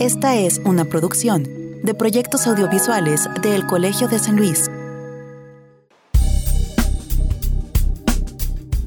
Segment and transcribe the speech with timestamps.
[0.00, 1.42] Esta es una producción
[1.82, 4.70] de proyectos audiovisuales del Colegio de San Luis.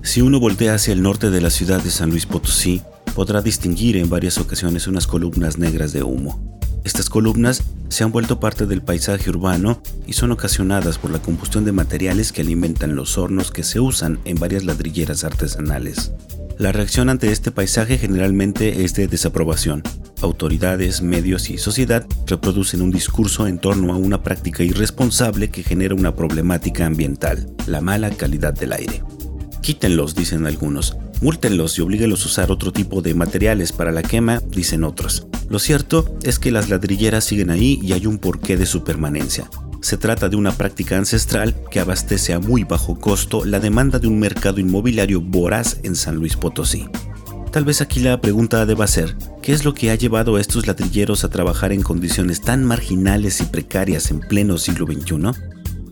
[0.01, 2.81] Si uno voltea hacia el norte de la ciudad de San Luis Potosí,
[3.13, 6.59] podrá distinguir en varias ocasiones unas columnas negras de humo.
[6.83, 11.63] Estas columnas se han vuelto parte del paisaje urbano y son ocasionadas por la combustión
[11.63, 16.11] de materiales que alimentan los hornos que se usan en varias ladrilleras artesanales.
[16.59, 19.81] La reacción ante este paisaje generalmente es de desaprobación,
[20.21, 25.95] autoridades, medios y sociedad reproducen un discurso en torno a una práctica irresponsable que genera
[25.95, 29.03] una problemática ambiental, la mala calidad del aire.
[29.61, 34.41] Quítenlos, dicen algunos, múltenlos y oblíguenlos a usar otro tipo de materiales para la quema,
[34.49, 35.27] dicen otros.
[35.49, 39.49] Lo cierto es que las ladrilleras siguen ahí y hay un porqué de su permanencia.
[39.83, 44.07] Se trata de una práctica ancestral que abastece a muy bajo costo la demanda de
[44.07, 46.87] un mercado inmobiliario voraz en San Luis Potosí.
[47.51, 50.67] Tal vez aquí la pregunta deba ser, ¿qué es lo que ha llevado a estos
[50.67, 55.33] ladrilleros a trabajar en condiciones tan marginales y precarias en pleno siglo XXI?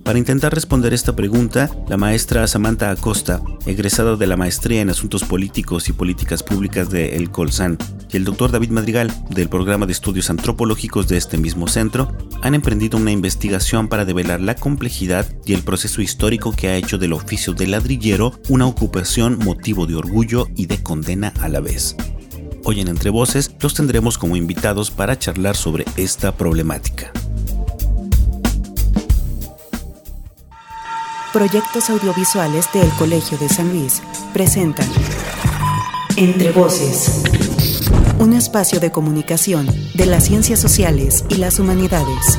[0.04, 5.24] Para intentar responder esta pregunta, la maestra Samantha Acosta, egresada de la maestría en Asuntos
[5.24, 7.78] Políticos y Políticas Públicas de El Colsan,
[8.12, 12.56] y el doctor David Madrigal, del programa de estudios antropológicos de este mismo centro, han
[12.56, 17.14] emprendido una investigación para develar la complejidad y el proceso histórico que ha hecho del
[17.14, 21.96] oficio de ladrillero una ocupación motivo de orgullo y de condena a la vez.
[22.64, 27.12] Hoy en Entre Voces los tendremos como invitados para charlar sobre esta problemática.
[31.34, 34.02] Proyectos audiovisuales del Colegio de San Luis
[34.34, 34.86] presentan
[36.18, 37.24] Entre Voces,
[38.20, 42.38] un espacio de comunicación de las ciencias sociales y las humanidades.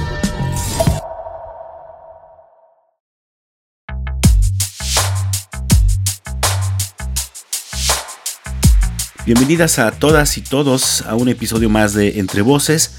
[9.24, 12.90] Bienvenidas a todas y todos a un episodio más de Entre Voces,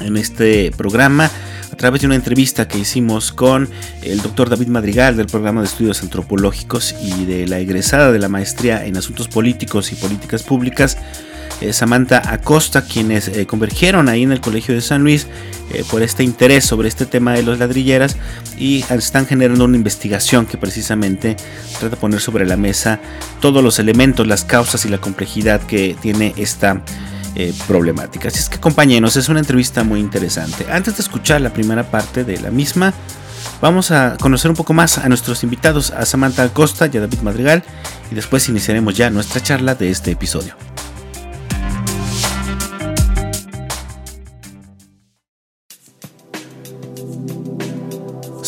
[0.00, 1.30] en este programa
[1.70, 3.68] a través de una entrevista que hicimos con
[4.02, 8.28] el doctor David Madrigal del programa de estudios antropológicos y de la egresada de la
[8.28, 11.33] maestría en asuntos políticos y políticas públicas, eh,
[11.72, 15.26] Samantha Acosta, quienes eh, convergieron ahí en el Colegio de San Luis
[15.72, 18.16] eh, por este interés sobre este tema de las ladrilleras
[18.58, 21.36] y están generando una investigación que precisamente
[21.78, 23.00] trata de poner sobre la mesa
[23.40, 26.82] todos los elementos, las causas y la complejidad que tiene esta
[27.36, 28.28] eh, problemática.
[28.28, 30.66] Así es que compañeros, es una entrevista muy interesante.
[30.70, 32.92] Antes de escuchar la primera parte de la misma,
[33.60, 37.20] vamos a conocer un poco más a nuestros invitados, a Samantha Costa y a David
[37.20, 37.64] Madrigal,
[38.10, 40.54] y después iniciaremos ya nuestra charla de este episodio.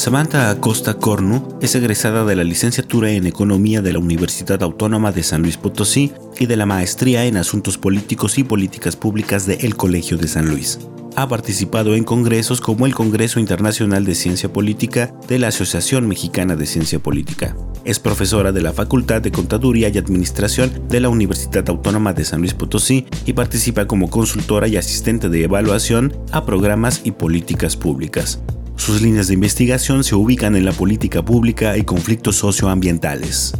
[0.06, 5.24] Samantha Acosta Cornu es egresada de la licenciatura en Economía de la Universidad Autónoma de
[5.24, 9.74] San Luis Potosí y de la maestría en Asuntos Políticos y Políticas Públicas de El
[9.74, 10.78] Colegio de San Luis.
[11.16, 16.54] Ha participado en congresos como el Congreso Internacional de Ciencia Política de la Asociación Mexicana
[16.54, 17.56] de Ciencia Política.
[17.84, 22.42] Es profesora de la Facultad de Contaduría y Administración de la Universidad Autónoma de San
[22.42, 28.38] Luis Potosí y participa como consultora y asistente de evaluación a programas y políticas públicas.
[28.76, 33.54] Sus líneas de investigación se ubican en la política pública y conflictos socioambientales.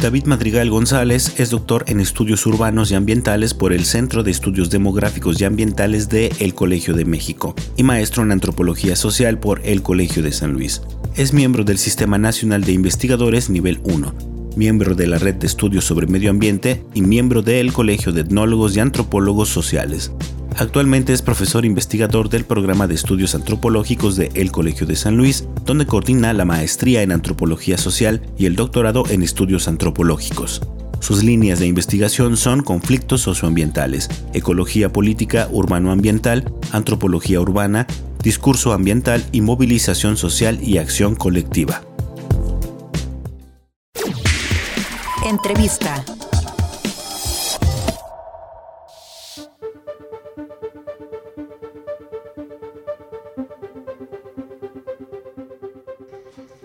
[0.00, 4.70] David Madrigal González es doctor en estudios urbanos y ambientales por el Centro de Estudios
[4.70, 9.82] Demográficos y Ambientales de El Colegio de México y maestro en antropología social por El
[9.82, 10.80] Colegio de San Luis.
[11.16, 14.14] Es miembro del Sistema Nacional de Investigadores Nivel 1,
[14.56, 18.74] miembro de la Red de Estudios sobre Medio Ambiente y miembro del Colegio de Etnólogos
[18.76, 20.12] y Antropólogos Sociales.
[20.56, 25.46] Actualmente es profesor investigador del programa de estudios antropológicos de El Colegio de San Luis,
[25.64, 30.60] donde coordina la maestría en antropología social y el doctorado en estudios antropológicos.
[31.00, 37.86] Sus líneas de investigación son conflictos socioambientales, ecología política urbano-ambiental, antropología urbana,
[38.22, 41.82] discurso ambiental y movilización social y acción colectiva.
[45.24, 46.04] Entrevista.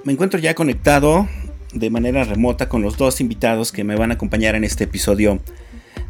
[0.05, 1.27] Me encuentro ya conectado
[1.73, 5.39] de manera remota con los dos invitados que me van a acompañar en este episodio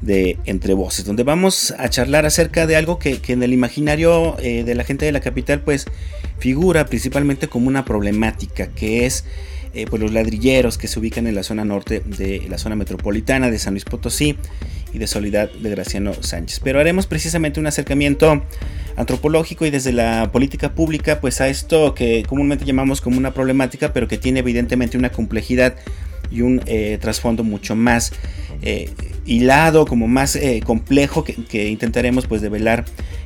[0.02, 4.66] de Entre Voces, donde vamos a charlar acerca de algo que, en el imaginario eh,
[4.66, 5.86] de la gente de la capital pues
[6.40, 9.24] figura principalmente como una problemática, que es
[9.76, 13.52] eh, pues los ladrilleros que se ubican en la zona norte de la zona metropolitana
[13.52, 14.38] de San Luis Potosí
[14.94, 16.62] y de Soledad de Graciano Sánchez.
[16.64, 18.42] Pero haremos precisamente un acercamiento
[18.96, 23.92] antropológico y desde la política pública pues a esto que comúnmente llamamos como una problemática
[23.92, 25.76] pero que tiene evidentemente una complejidad
[26.32, 28.14] y un eh, trasfondo mucho más
[28.62, 28.90] eh,
[29.26, 32.86] hilado, como más complejo que, que, intentaremos pues develar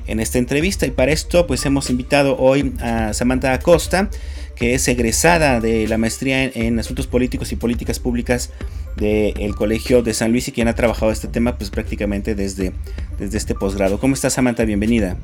[0.10, 4.10] en esta entrevista y para esto pues hemos invitado hoy a Samantha Acosta
[4.56, 8.52] que es egresada de la maestría en, Asuntos Políticos y Políticas Públicas
[8.98, 12.74] del Colegio de San Luis y quien ha trabajado este tema pues prácticamente desde,
[13.18, 14.00] desde este posgrado.
[14.00, 14.66] ¿Cómo estás Samantha?
[14.66, 15.16] Bienvenida.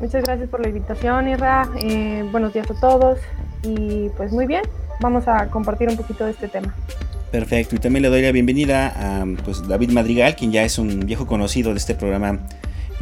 [0.00, 1.68] Muchas gracias por la invitación, Irra.
[1.80, 3.18] Eh, buenos días a todos
[3.64, 4.62] y pues muy bien,
[5.00, 6.72] vamos a compartir un poquito de este tema.
[7.32, 11.06] Perfecto, y también le doy la bienvenida a pues, David Madrigal, quien ya es un
[11.06, 12.40] viejo conocido de este programa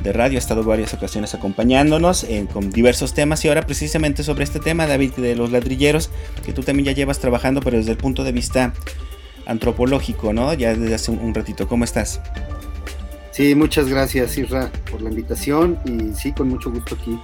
[0.02, 4.60] de radio, ha estado varias ocasiones acompañándonos con diversos temas y ahora precisamente sobre este
[4.60, 6.10] tema, David, de los ladrilleros,
[6.44, 8.72] que tú también ya llevas trabajando, pero desde el punto de vista
[9.46, 10.54] antropológico, ¿no?
[10.54, 12.20] Ya desde hace un, ratito, ¿cómo estás?
[13.32, 17.18] Sí, muchas gracias, Isra, por la invitación y sí, con mucho gusto aquí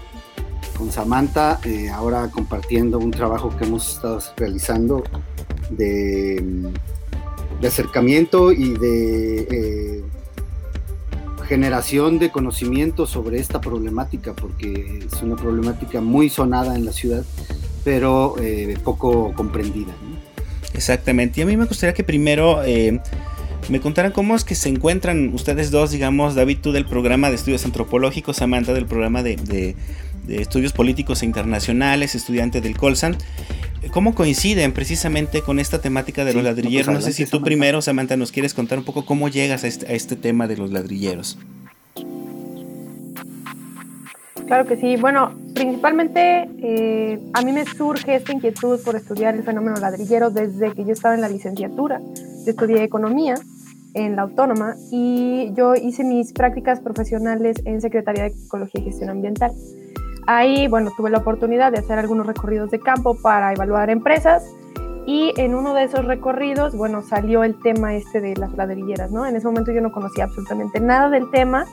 [0.77, 5.03] con Samantha, eh, ahora compartiendo un trabajo que hemos estado realizando
[5.71, 6.71] de,
[7.61, 10.05] de acercamiento y de eh,
[11.47, 17.25] generación de conocimiento sobre esta problemática, porque es una problemática muy sonada en la ciudad,
[17.85, 19.93] pero eh, poco comprendida.
[20.75, 23.01] Exactamente, y a mí me gustaría que primero eh,
[23.69, 27.37] me contaran cómo es que se encuentran ustedes dos, digamos, David, tú del programa de
[27.37, 29.37] estudios antropológicos, Samantha del programa de,
[30.27, 33.17] de estudios políticos e internacionales, estudiante del Colsan.
[33.93, 36.93] ¿Cómo coinciden precisamente con esta temática de los ladrilleros?
[36.93, 39.95] No sé si tú primero, Samantha, nos quieres contar un poco cómo llegas a este,
[39.95, 41.39] este, tema de los ladrilleros.
[44.47, 44.97] Claro que sí.
[44.97, 50.73] Bueno, principalmente eh, a mí me surge esta inquietud por estudiar el fenómeno ladrillero desde
[50.73, 52.01] que yo estaba en la licenciatura.
[52.45, 53.35] Yo estudié economía
[53.95, 59.11] en la autónoma y yo hice mis prácticas profesionales en Secretaría de Ecología y Gestión
[59.11, 59.53] Ambiental.
[60.27, 64.45] Ahí, bueno, tuve la oportunidad de hacer algunos recorridos de campo para evaluar empresas
[65.07, 69.25] y en uno de esos recorridos, bueno, salió el tema este de las ladrilleras, ¿no?
[69.25, 71.65] En ese momento yo no conocía absolutamente nada del tema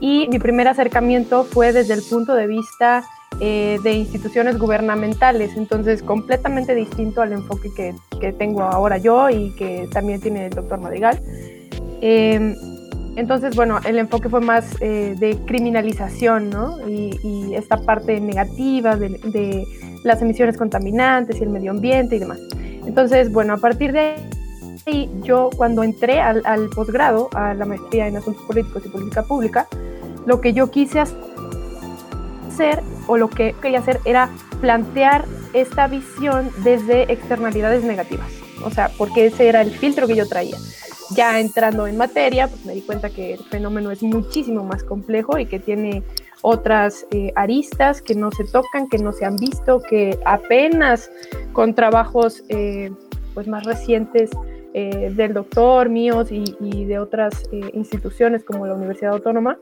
[0.00, 3.04] y mi primer acercamiento fue desde el punto de vista
[3.38, 9.54] eh, de instituciones gubernamentales, entonces completamente distinto al enfoque que, que, tengo ahora yo y
[9.54, 11.20] que también tiene el doctor Madrigal.
[12.00, 12.56] Eh,
[13.14, 16.78] entonces, bueno, el enfoque fue más eh, de criminalización, ¿no?
[16.88, 17.10] Y,
[17.54, 19.66] esta parte negativa de,
[20.04, 22.40] las emisiones contaminantes y el medio ambiente y demás.
[22.86, 24.16] Entonces, bueno, a partir de
[24.86, 29.68] ahí, yo cuando entré al, posgrado, a la maestría en Asuntos Políticos y Política Pública,
[30.24, 37.12] lo que yo quise hacer, o lo que quería hacer, era plantear esta visión desde
[37.12, 38.28] externalidades negativas.
[38.64, 40.56] O sea, porque ese era el filtro que yo traía
[41.14, 45.38] ya entrando en materia, pues me di cuenta que el fenómeno es muchísimo más complejo
[45.38, 46.02] y que tiene
[46.42, 51.10] otras eh, aristas que no se tocan, que no se han visto, que apenas
[51.52, 52.90] con trabajos eh,
[53.34, 54.30] pues más recientes
[54.74, 59.58] eh, del doctor, míos y, de otras instituciones como la Universidad Autónoma,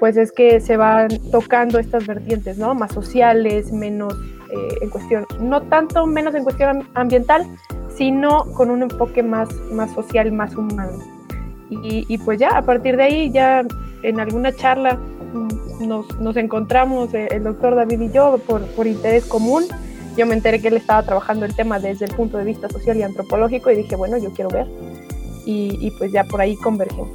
[0.00, 2.74] pues es que se van tocando estas vertientes, ¿no?
[2.74, 4.14] Más sociales, menos
[4.50, 7.46] eh, en cuestión, no tanto menos en cuestión ambiental,
[8.00, 10.98] sino con un enfoque más, más social, más humano.
[11.68, 13.62] Y, pues ya, a partir de ahí, ya
[14.02, 14.98] en alguna charla
[15.80, 19.64] nos, nos encontramos, eh, el doctor David y yo, por, por interés común.
[20.16, 22.96] Yo me enteré que él estaba trabajando el tema desde el punto de vista social
[22.96, 24.66] y antropológico y dije, bueno, yo quiero ver.
[25.44, 27.10] Y, y pues ya por ahí convergimos.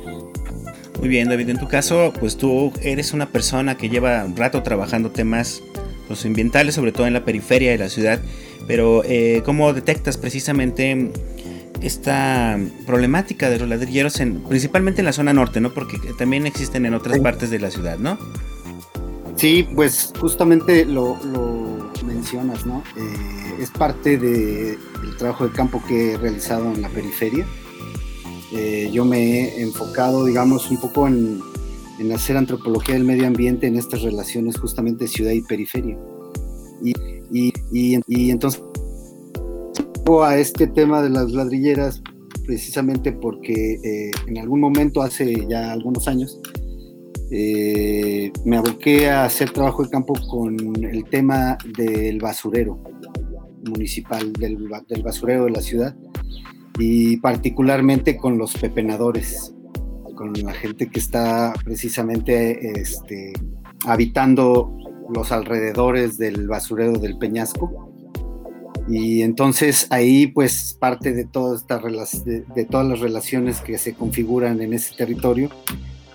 [0.99, 4.61] Muy bien, David, en tu caso, pues tú eres una persona que lleva un rato
[4.61, 5.63] trabajando temas
[6.09, 8.19] los ambientales, sobre todo en la periferia de la ciudad,
[8.67, 11.11] pero eh, ¿cómo detectas precisamente
[11.81, 15.73] esta problemática de los ladrilleros, en, principalmente en la zona norte, ¿no?
[15.73, 18.17] Porque también existen en otras partes de la ciudad, ¿no?
[19.35, 21.17] Sí, pues justamente lo,
[22.05, 22.83] mencionas, ¿no?
[22.95, 24.77] Eh, es parte del
[25.17, 27.45] trabajo de campo que he realizado en la periferia.
[28.53, 31.41] Eh, yo me he enfocado, digamos, un poco en,
[31.99, 35.97] en hacer antropología del medio ambiente en estas relaciones justamente ciudad y periferia.
[36.83, 36.93] Y,
[37.31, 38.61] y, y, entonces
[40.23, 42.01] a este tema de las ladrilleras
[42.45, 46.39] precisamente porque eh, en algún momento, hace ya algunos años,
[47.31, 52.79] eh, me aboqué a hacer trabajo de campo con el tema del basurero
[53.67, 55.95] municipal, del, del basurero de la ciudad
[56.77, 59.54] y particularmente con los pepenadores
[60.15, 63.33] con la gente que está precisamente este,
[63.85, 64.75] habitando
[65.13, 67.91] los alrededores del basurero del Peñasco.
[68.87, 74.61] Y entonces ahí pues parte de, todas estas de, todas las relaciones que se configuran
[74.61, 75.49] en ese territorio,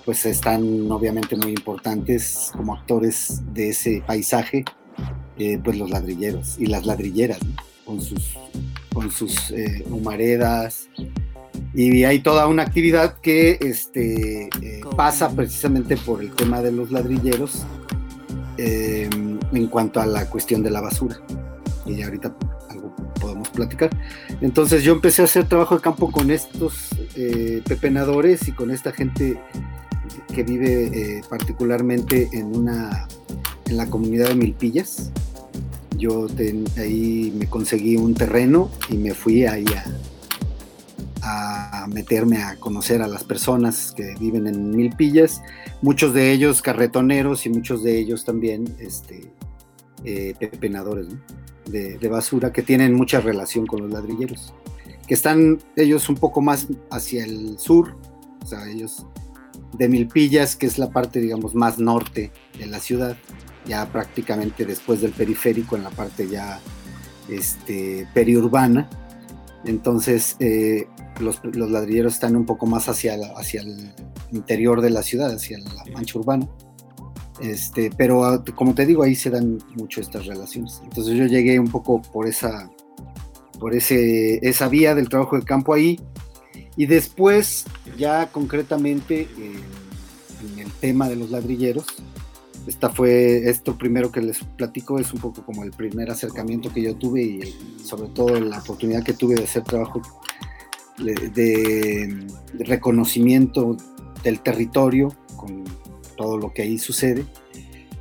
[0.04, 4.64] pues están obviamente muy importantes como actores de ese paisaje,
[5.38, 7.40] eh, pues los ladrilleros y las ladrilleras,
[7.84, 8.36] con sus,
[8.92, 10.88] con sus eh, humaredas,
[11.74, 16.90] y hay toda una actividad que este, eh, pasa precisamente por el tema de los
[16.90, 17.64] ladrilleros
[18.58, 21.20] em, en cuanto a la cuestión de la basura.
[21.86, 22.34] Y ahorita
[22.70, 23.90] algo podemos platicar.
[24.40, 28.92] Entonces yo empecé a hacer trabajo de campo con estos eh, pepenadores y con esta
[28.92, 29.40] gente
[30.34, 33.06] que vive eh, particularmente en una
[33.66, 35.10] en la comunidad de Milpillas.
[35.96, 36.26] Yo
[36.78, 39.84] ahí me conseguí un terreno y me fui ahí a,
[41.30, 45.42] a meterme a conocer a las personas que viven en Milpillas,
[45.82, 49.32] muchos de ellos carretoneros y muchos de ellos también este,
[50.04, 51.08] eh, pepenadores
[51.66, 54.52] de, basura que tienen mucha relación con los ladrilleros,
[55.06, 57.96] que están ellos un poco más hacia el sur,
[58.42, 59.06] o sea, ellos
[59.78, 63.16] de Milpillas, que es la parte, digamos, más norte de la ciudad,
[63.66, 66.60] ya prácticamente después del periférico, en la parte ya
[67.28, 68.88] este, periurbana.
[69.64, 70.88] Entonces, eh,
[71.20, 73.92] los, ladrilleros están un poco más hacia, hacia el
[74.32, 76.48] interior de la ciudad, hacia la mancha urbana.
[77.40, 80.80] Este, pero ah, como te digo, ahí se dan mucho estas relaciones.
[80.84, 82.70] Entonces yo llegué un poco por esa,
[83.58, 85.98] por ese, esa vía del trabajo de campo ahí.
[86.76, 87.64] Y después,
[87.98, 91.86] ya concretamente, en el tema de los ladrilleros,
[92.66, 96.82] esta fue, esto primero que les platico es un poco como el primer acercamiento que
[96.82, 100.02] yo tuve y sobre todo la oportunidad que tuve de hacer trabajo
[101.04, 102.26] de,
[102.58, 103.76] reconocimiento
[104.22, 105.64] del territorio con
[106.16, 107.24] todo lo que ahí sucede.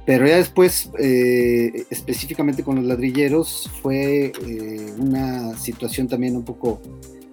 [0.06, 6.82] Pero ya después, eh, específicamente con los ladrilleros, fue eh, una situación también un poco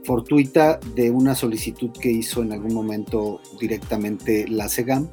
[0.04, 5.08] fortuita de una solicitud que hizo en algún momento directamente la SEGAM,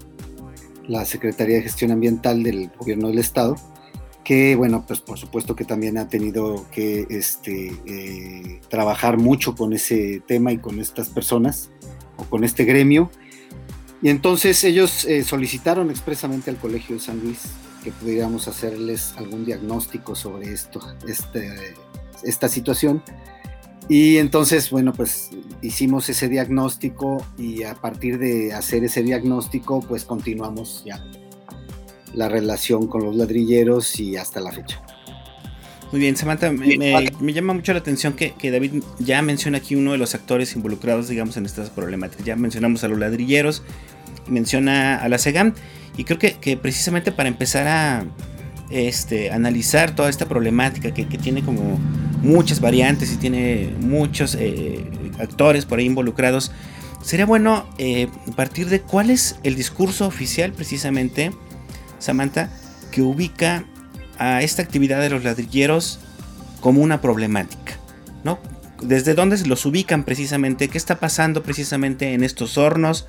[0.88, 3.56] la Secretaría de Gestión Ambiental del Gobierno del Estado,
[4.24, 9.74] que bueno, pues por supuesto que también ha tenido que este, eh, trabajar mucho con
[9.74, 11.72] ese tema y con estas personas
[12.18, 13.12] o con este gremio.
[14.02, 17.42] Y entonces ellos eh, solicitaron expresamente al Colegio de San Luis
[17.84, 21.76] que pudiéramos hacerles algún diagnóstico sobre esto, este,
[22.24, 23.04] esta situación.
[23.90, 30.06] Y entonces, bueno, pues hicimos ese diagnóstico y a partir de hacer ese diagnóstico, pues
[30.06, 31.04] continuamos ya
[32.14, 34.82] la relación con los ladrilleros y hasta la fecha.
[35.92, 40.00] Muy bien, Samantha, me, llama mucho la atención que, David ya menciona aquí uno de
[40.00, 42.26] los actores involucrados, digamos, en estas problemáticas.
[42.26, 43.62] Ya mencionamos a los ladrilleros,
[44.28, 45.54] menciona a la SEGAM,
[45.96, 48.06] y creo que, precisamente para empezar a
[48.72, 51.80] este, analizar toda esta problemática que, tiene como
[52.24, 54.84] muchas variantes y tiene muchos eh,
[55.20, 56.52] actores por ahí involucrados,
[57.04, 61.32] sería bueno eh, partir de cuál es el discurso oficial precisamente
[62.04, 62.50] Samantha,
[62.92, 63.66] que ubica
[64.20, 66.00] a esta actividad de los ladrilleros
[66.62, 67.78] como una problemática,
[68.24, 68.40] ¿no?
[68.82, 70.68] ¿Desde dónde los ubican precisamente?
[70.68, 73.08] ¿Qué está pasando precisamente en estos hornos?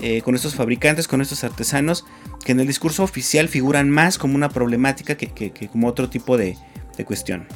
[0.00, 2.04] eh, con estos fabricantes, con estos artesanos,
[2.44, 6.56] que en el discurso oficial figuran más como una problemática que, como otro tipo de,
[7.04, 7.46] cuestión?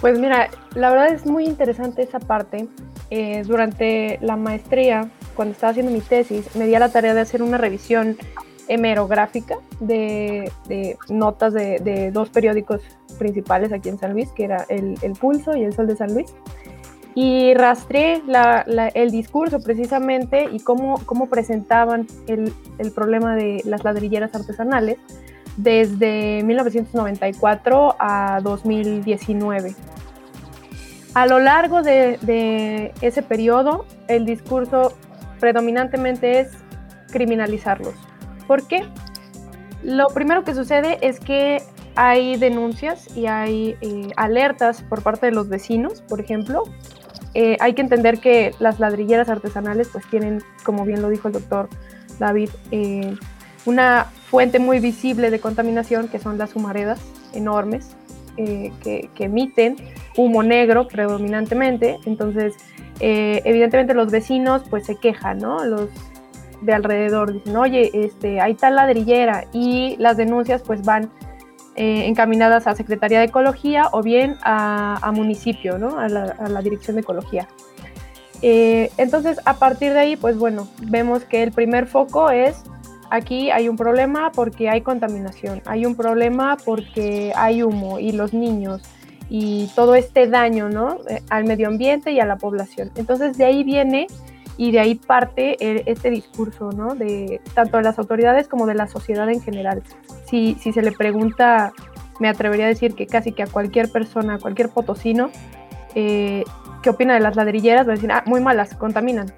[0.00, 2.68] Pues mira, la verdad es muy interesante esa parte.
[3.10, 7.20] Eh, durante la maestría, cuando estaba haciendo mi tesis, me di a la tarea de
[7.20, 8.16] hacer una revisión
[8.70, 10.50] hemerográfica de,
[11.08, 12.80] notas de, dos periódicos
[13.18, 16.32] principales aquí en San Luis, que era el, Pulso y el Sol de San Luis.
[17.16, 18.22] Y rastreé
[18.94, 22.52] el discurso precisamente y cómo, cómo presentaban el,
[22.94, 24.98] problema de las ladrilleras artesanales
[25.56, 29.74] desde 1994 a 2019.
[31.14, 34.92] A lo largo de, de, ese periodo, el discurso
[35.40, 36.52] predominantemente es
[37.10, 38.09] criminalizarlos.
[38.50, 38.82] ¿Por qué?
[39.84, 41.62] Lo primero que sucede es que
[41.94, 46.64] hay denuncias y hay eh, alertas por parte de los vecinos, por ejemplo.
[47.34, 51.34] Eh, hay que entender que las ladrilleras artesanales pues tienen, como bien lo dijo el
[51.34, 51.68] doctor
[52.18, 53.14] David, eh,
[53.66, 57.00] una fuente muy visible de contaminación que son las humaredas
[57.32, 57.94] enormes
[58.36, 59.76] que, que, emiten
[60.16, 62.00] humo negro predominantemente.
[62.04, 62.56] Entonces,
[62.98, 65.64] evidentemente los vecinos pues se quejan, ¿no?
[65.64, 65.88] Los,
[66.60, 71.10] de alrededor dicen, oye, este, hay tal ladrillera y las denuncias pues van
[71.76, 75.98] eh, encaminadas a Secretaría de Ecología o bien a, municipio, ¿no?
[75.98, 77.48] a, la, Dirección de Ecología.
[78.42, 82.62] Eh, entonces, a partir de ahí, pues bueno, vemos que el primer foco es,
[83.10, 88.32] aquí hay un problema porque hay contaminación, hay un problema porque hay humo y los
[88.34, 88.82] niños
[89.28, 90.98] y todo este daño, ¿no?
[91.08, 92.90] Eh, al medio ambiente y a la población.
[92.96, 94.08] Entonces, de ahí viene
[94.60, 95.56] y de ahí parte
[95.90, 96.94] este discurso, ¿no?
[96.94, 99.82] De tanto de las autoridades como de la sociedad en general.
[100.26, 101.72] Si, si se le pregunta,
[102.18, 105.30] me atrevería a decir que casi que a cualquier persona, a cualquier potosino,
[105.94, 106.44] eh,
[106.82, 107.88] ¿qué opina de las ladrilleras?
[107.88, 109.32] Va a decir, ah, muy malas, contaminan,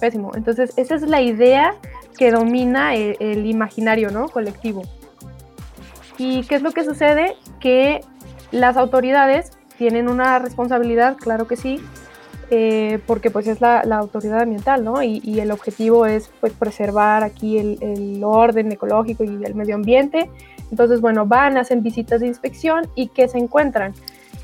[0.00, 0.32] pésimo.
[0.34, 1.74] Entonces, esa es la idea
[2.16, 4.30] que domina el, el imaginario, ¿no?
[4.30, 4.84] Colectivo.
[6.16, 7.36] ¿Y qué es lo que sucede?
[7.60, 8.00] Que
[8.52, 11.78] las autoridades tienen una responsabilidad, claro que sí,
[12.54, 15.02] eh, porque pues es la, autoridad ambiental, ¿no?
[15.02, 20.28] Y, el objetivo es pues preservar aquí el, orden ecológico y el medio ambiente.
[20.70, 23.94] Entonces, bueno, van, hacen visitas de inspección y ¿qué se encuentran?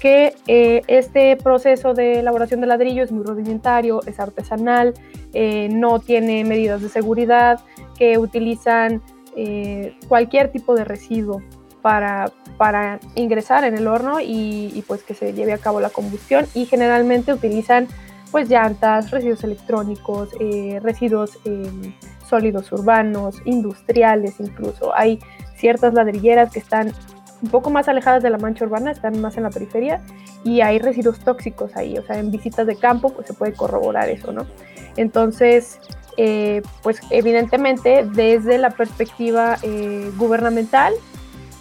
[0.01, 4.95] Que eh, este proceso de elaboración de ladrillo es muy rudimentario, es artesanal,
[5.35, 7.61] eh, no tiene medidas de seguridad,
[7.99, 9.03] que utilizan
[10.09, 11.43] cualquier tipo de residuo
[11.81, 16.47] para, para ingresar en el horno y, pues que se lleve a cabo la combustión
[16.55, 17.87] y generalmente utilizan
[18.31, 21.95] pues llantas, residuos electrónicos, eh, residuos em,
[22.29, 24.95] sólidos urbanos, industriales incluso.
[24.95, 25.19] Hay
[25.57, 26.93] ciertas ladrilleras que están
[27.41, 30.03] un poco más alejadas de la mancha urbana, están más en la periferia
[30.45, 34.09] y hay residuos tóxicos ahí, o sea, en visitas de campo pues se puede corroborar
[34.09, 34.47] eso, ¿no?
[34.97, 35.79] Entonces,
[36.17, 40.93] eh, pues evidentemente desde la perspectiva eh, gubernamental,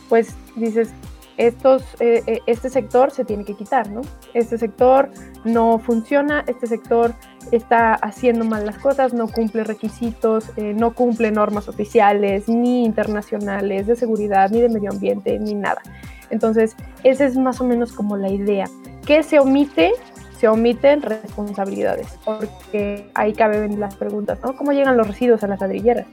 [0.09, 0.89] pues dices,
[1.37, 4.01] estos, eh, eh, este sector se tiene que quitar, ¿no?
[4.33, 5.09] Este sector
[5.45, 7.13] no funciona, este sector
[7.51, 13.87] está haciendo mal las cosas, no cumple requisitos, eh, no cumple normas oficiales, ni internacionales,
[13.87, 15.81] de seguridad, ni de medio ambiente, ni nada.
[16.29, 18.65] Entonces, esa es más o menos como la idea.
[19.05, 19.93] ¿Qué se omite?
[20.39, 24.55] Se omiten responsabilidades, porque ahí caben las preguntas, ¿no?
[24.55, 26.05] ¿Cómo llegan los residuos a las ladrilleras?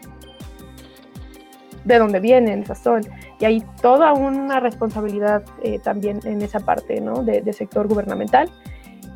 [1.85, 3.03] De dónde vienen, son.
[3.38, 7.23] Y hay toda una responsabilidad eh, también en esa parte ¿no?
[7.23, 8.51] de, sector gubernamental.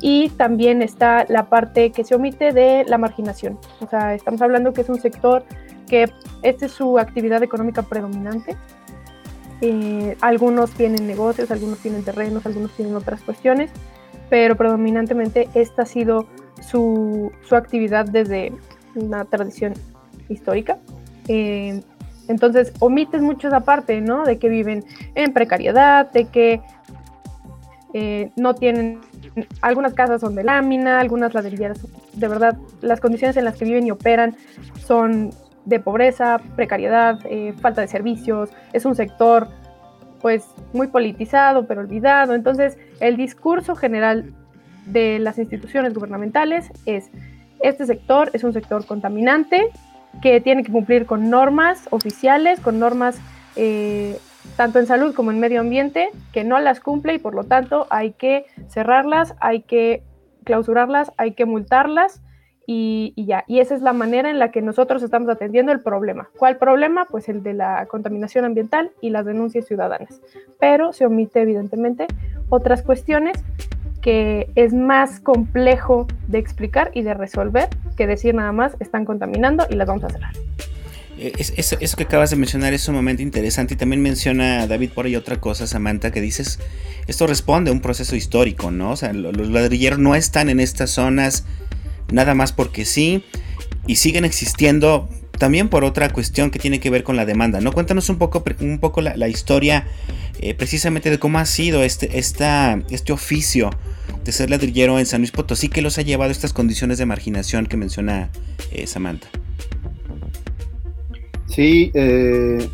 [0.01, 3.59] Y también está la parte que se omite de la marginación.
[3.81, 5.43] O sea, estamos hablando que es un sector
[5.87, 6.09] que
[6.41, 8.55] esta es su actividad económica predominante.
[9.61, 13.71] Eh, algunos tienen negocios, algunos tienen terrenos, algunos tienen otras cuestiones,
[14.29, 16.27] pero predominantemente esta ha sido
[16.61, 18.53] su, su actividad desde
[18.95, 19.73] una tradición
[20.29, 20.77] histórica.
[21.27, 21.81] Eh,
[22.29, 24.23] entonces, omites mucho esa parte, ¿no?
[24.23, 26.61] De que viven en precariedad, de que
[27.93, 29.01] eh, no tienen,
[29.61, 31.79] algunas casas son de lámina, algunas ladrilleras,
[32.13, 34.37] de verdad, las condiciones en las que viven y operan
[34.77, 35.31] son
[35.65, 39.47] de pobreza, precariedad, eh, falta de servicios, es un sector
[40.21, 42.35] pues muy politizado, pero olvidado.
[42.35, 44.33] Entonces, el discurso general
[44.85, 47.09] de las instituciones gubernamentales es,
[47.61, 49.71] este sector es un sector contaminante,
[50.21, 53.19] que tiene que cumplir con normas oficiales, con normas
[53.55, 54.17] eh,
[54.55, 57.87] tanto en salud como en medio ambiente, que no las cumple y por lo tanto
[57.89, 60.03] hay que cerrarlas, hay que
[60.43, 62.21] clausurarlas, hay que multarlas
[62.71, 63.45] y, ya.
[63.47, 66.29] Y esa es la manera en la que nosotros estamos atendiendo el problema.
[66.37, 67.05] ¿Cuál problema?
[67.09, 70.21] Pues el de la contaminación ambiental y las denuncias ciudadanas.
[70.59, 72.05] Pero se omite evidentemente
[72.49, 73.43] otras cuestiones
[74.01, 79.67] que es más complejo de explicar y de resolver que decir nada más están contaminando
[79.69, 80.33] y las vamos a cerrar.
[81.17, 85.17] Eh, eso que acabas de mencionar es sumamente interesante y también menciona David por ahí
[85.17, 86.59] otra cosa, Samantha, que dices,
[87.07, 88.91] esto responde a un proceso histórico, ¿no?
[88.91, 91.45] O sea, los ladrilleros no están en estas zonas
[92.11, 93.23] nada más porque sí
[93.85, 95.09] y siguen existiendo
[95.39, 97.71] también por otra cuestión que tiene que ver con la demanda, ¿no?
[97.71, 99.87] Cuéntanos un poco, un poco la, historia
[100.39, 103.71] eh, precisamente de cómo ha sido este, este oficio
[104.23, 107.05] de ser ladrillero en San Luis Potosí que los ha llevado a estas condiciones de
[107.05, 108.29] marginación que menciona
[108.71, 109.29] eh, Samantha.
[111.47, 112.67] Sí, eh,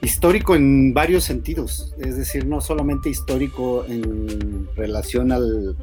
[0.00, 5.76] histórico en varios sentidos, es decir, no solamente histórico en relación al,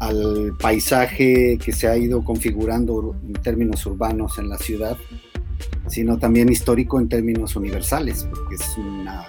[0.00, 4.98] al paisaje que se ha ido configurando en términos urbanos en la ciudad,
[5.90, 9.26] sino también histórico en términos universales, porque es una,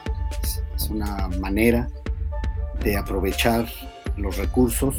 [0.75, 1.89] es una manera
[2.83, 3.67] de aprovechar
[4.17, 4.95] los recursos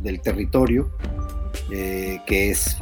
[0.00, 0.90] del territorio,
[1.72, 2.76] eh, que es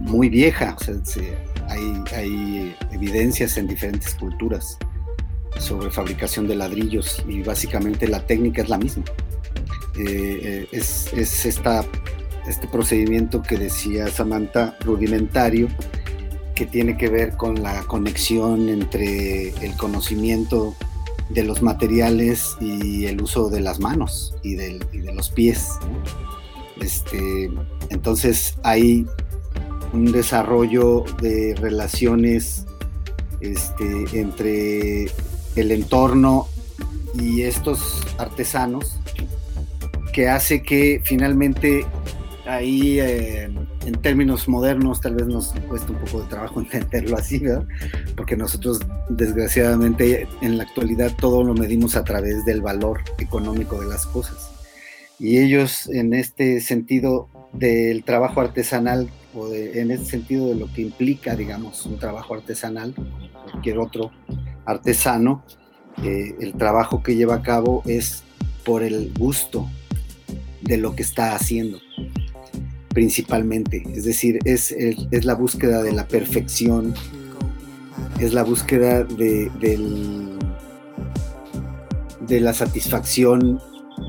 [0.00, 0.76] muy vieja.
[0.80, 1.24] O sea,
[1.68, 4.78] hay, evidencias en diferentes culturas
[5.58, 9.04] sobre fabricación de ladrillos y básicamente la técnica es la misma.
[9.98, 11.12] Eh, eh, es,
[11.44, 11.84] esta,
[12.46, 15.68] este procedimiento que decía Samantha, rudimentario,
[16.56, 20.74] que tiene que ver con la conexión entre el conocimiento
[21.28, 24.80] de los materiales y el uso de las manos y, de
[25.14, 25.68] los pies.
[26.80, 27.50] Este,
[27.90, 29.06] entonces hay
[29.92, 32.66] un desarrollo de relaciones
[33.40, 35.10] este, entre
[35.56, 36.48] el entorno
[37.14, 38.98] y estos artesanos
[40.12, 41.84] que hace que finalmente
[42.46, 43.50] ahí eh,
[43.86, 47.66] en términos modernos tal vez nos cuesta un poco de trabajo entenderlo así, ¿verdad?
[48.16, 53.86] Porque nosotros desgraciadamente en la actualidad todo lo medimos a través del valor económico de
[53.86, 54.50] las cosas.
[55.18, 60.82] Y ellos en este sentido del trabajo artesanal o en ese sentido de lo que
[60.82, 62.94] implica, digamos, un trabajo artesanal,
[63.50, 64.10] cualquier otro
[64.66, 65.44] artesano,
[66.02, 68.22] eh, el trabajo que lleva a cabo es
[68.64, 69.68] por el gusto
[70.60, 71.78] de lo que está haciendo,
[72.96, 73.82] principalmente.
[73.94, 76.94] Es decir, es, es, la búsqueda de la perfección,
[78.18, 79.50] es la búsqueda de,
[82.26, 83.60] de la satisfacción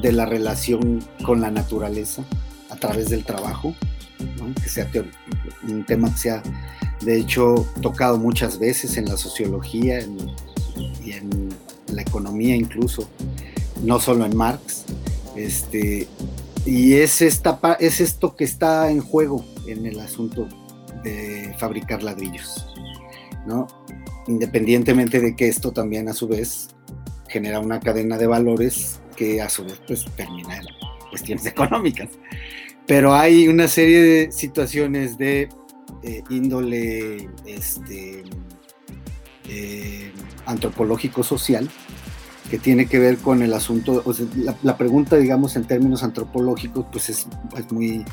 [0.01, 2.23] de la relación con la naturaleza
[2.69, 3.75] a través del trabajo
[4.63, 4.89] que sea
[5.67, 6.41] un tema que se ha,
[7.01, 9.99] de hecho, tocado muchas veces en la sociología
[11.03, 11.49] y en
[11.91, 13.09] la economía incluso,
[13.83, 14.85] no solo en Marx.
[15.35, 16.07] Este,
[16.67, 20.49] y es, esta, es esto que está en juego en el asunto
[21.01, 22.67] de fabricar ladrillos,
[23.45, 23.67] ¿no?
[24.27, 26.75] Independientemente de que esto también a su vez
[27.29, 30.65] genera una cadena de valores que a su vez pues termina en
[31.09, 32.09] cuestiones económicas.
[32.85, 35.47] Pero hay una serie de situaciones de
[36.03, 38.23] eh, índole este,
[39.47, 40.11] eh,
[40.45, 41.69] antropológico-social
[42.49, 44.03] que tiene que ver con el asunto,
[44.63, 47.27] la, pregunta, digamos, en términos antropológicos, pues es,
[47.71, 48.05] muy,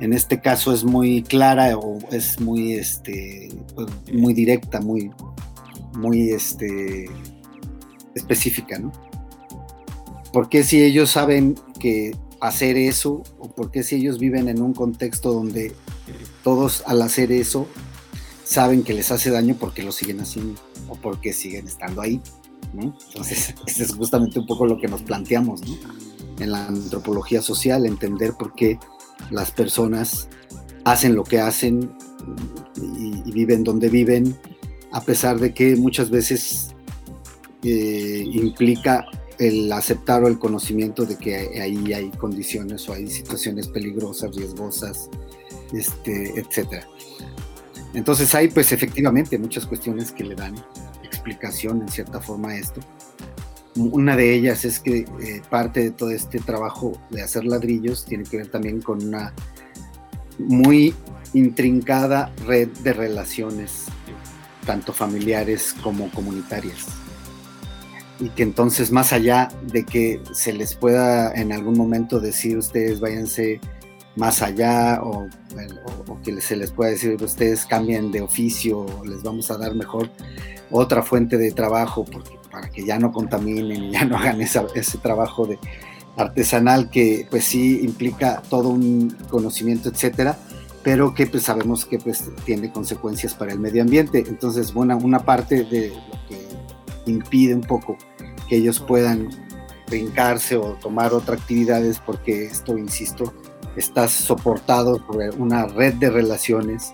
[0.00, 5.10] en este caso es muy clara o es muy, este, pues, muy directa, muy,
[5.94, 7.08] muy, este,
[8.14, 8.92] específica, ¿no?
[10.32, 15.32] Porque si ellos saben que hacer eso o porque si ellos viven en un contexto
[15.32, 15.74] donde
[16.44, 17.66] todos al hacer eso
[18.44, 22.20] saben que les hace daño porque lo siguen haciendo o porque siguen estando ahí.
[22.72, 25.60] Entonces, ese es justamente un poco lo que nos planteamos
[26.38, 28.78] en la antropología social, entender por qué
[29.30, 30.28] las personas
[30.84, 31.92] hacen lo que hacen
[32.76, 34.36] y, viven donde viven,
[34.92, 36.74] a pesar de que muchas veces
[37.62, 39.06] eh, implica
[39.38, 45.08] el aceptar o el conocimiento de que ahí hay condiciones o hay situaciones peligrosas, riesgosas,
[45.72, 46.84] este, etc.
[47.94, 50.54] Entonces hay pues efectivamente muchas cuestiones que le dan
[51.30, 52.80] en cierta forma a esto.
[53.76, 58.24] Una de ellas es que eh, parte de todo este trabajo de hacer ladrillos tiene
[58.24, 59.32] que ver también con una
[60.38, 60.94] muy
[61.34, 63.84] intrincada red de relaciones,
[64.66, 66.86] tanto familiares como comunitarias
[68.20, 73.00] y que entonces más allá de que se les pueda en algún momento decir ustedes
[73.00, 73.60] váyanse
[74.16, 75.28] más allá o,
[76.24, 80.10] que se les pueda decir ustedes cambien de oficio o les vamos a dar mejor
[80.70, 82.04] otra fuente de trabajo
[82.50, 85.58] para que ya no contaminen y ya no hagan ese trabajo de
[86.16, 90.36] artesanal que pues sí implica todo un conocimiento etcétera
[90.82, 94.24] pero que pues sabemos que pues tiene consecuencias para el medio ambiente.
[94.26, 97.96] Entonces bueno una parte de lo que impide un poco
[98.48, 99.28] que ellos puedan
[99.88, 103.32] brincarse o tomar otras actividades porque esto, insisto,
[103.76, 106.92] está soportado por una red de relaciones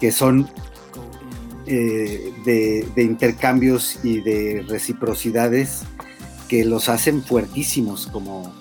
[0.00, 0.48] que son
[1.66, 5.82] eh, de, intercambios y de reciprocidades
[6.48, 8.52] que los hacen fuertísimos como,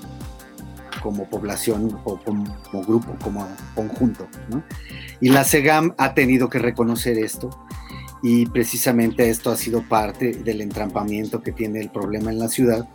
[1.02, 2.46] como población o como,
[2.86, 4.28] grupo, como conjunto.
[5.20, 7.50] Y la SEGAM ha tenido que reconocer esto
[8.24, 12.88] y precisamente esto ha sido parte del entrampamiento que tiene el problema en la ciudad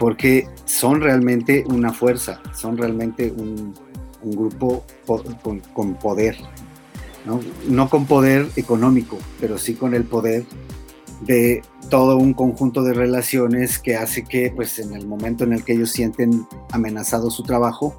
[0.00, 3.74] porque son realmente una fuerza, son realmente un,
[4.22, 4.84] grupo
[5.74, 6.36] con, poder,
[7.24, 7.88] ¿no?
[7.88, 10.44] con poder económico, pero sí con el poder
[11.22, 15.64] de todo un conjunto de relaciones que hace que pues en el momento en el
[15.64, 17.98] que ellos sienten amenazado su trabajo,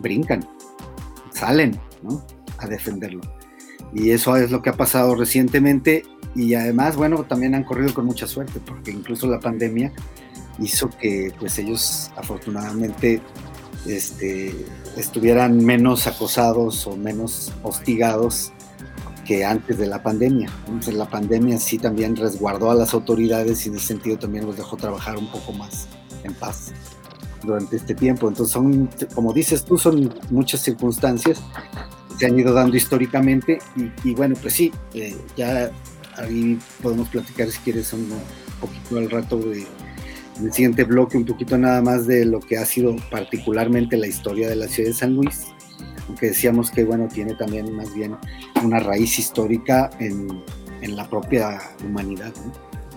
[0.00, 0.48] brincan,
[1.32, 1.78] salen
[2.58, 3.20] a defenderlo.
[3.92, 8.06] Y eso es lo que ha pasado recientemente y además, bueno, también han corrido con
[8.06, 9.92] mucha suerte porque incluso la pandemia
[10.58, 13.20] hizo que pues ellos afortunadamente
[13.86, 14.54] este,
[14.98, 18.52] estuvieran menos acosados o menos hostigados
[19.24, 20.50] que antes de la pandemia.
[20.66, 24.56] Entonces la pandemia sí también resguardó a las autoridades y en ese sentido también los
[24.56, 25.86] dejó trabajar un poco más
[26.24, 26.72] en paz
[27.44, 28.28] durante este tiempo.
[28.28, 31.40] Entonces son, como dices tú, son muchas circunstancias
[32.10, 33.58] que se han ido dando históricamente
[34.02, 35.70] y, bueno, pues sí, eh, ya
[36.16, 38.08] ahí podemos platicar si quieres un
[38.60, 39.66] poquito al rato de
[40.38, 44.06] en el siguiente bloque un poquito nada más de lo que ha sido particularmente la
[44.06, 45.46] historia de la ciudad de San Luis,
[46.06, 48.16] aunque decíamos que bueno, tiene también más bien
[48.62, 50.42] una raíz histórica en,
[50.82, 52.32] en la propia humanidad.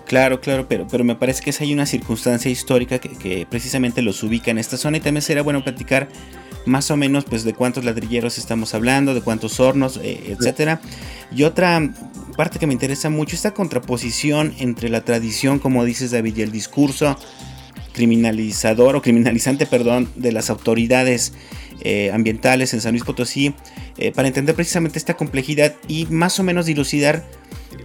[0.06, 4.50] Claro, claro, pero, pero me parece que hay una circunstancia histórica que, precisamente los ubica
[4.50, 6.08] en esta zona y también sería bueno platicar
[6.66, 10.80] más o menos pues de cuántos ladrilleros estamos hablando, de cuántos hornos, eh, etcétera.
[11.34, 11.92] Y otra
[12.36, 16.52] parte que me interesa mucho, esta contraposición entre la tradición, como dices David, y el
[16.52, 17.16] discurso
[17.92, 21.32] criminalizador o criminalizante, perdón, de las autoridades
[21.82, 23.54] eh, ambientales en San Luis Potosí,
[23.98, 27.24] eh, para entender precisamente esta complejidad y más o menos dilucidar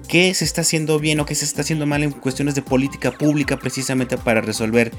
[0.07, 3.11] qué se está haciendo bien o qué se está haciendo mal en cuestiones de política
[3.11, 4.91] pública precisamente para resolver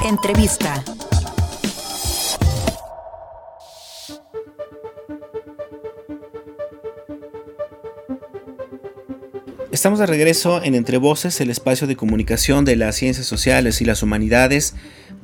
[0.07, 0.83] Entrevista.
[9.71, 13.85] Estamos de regreso en Entre Voces, el espacio de comunicación de las ciencias sociales y
[13.85, 14.75] las humanidades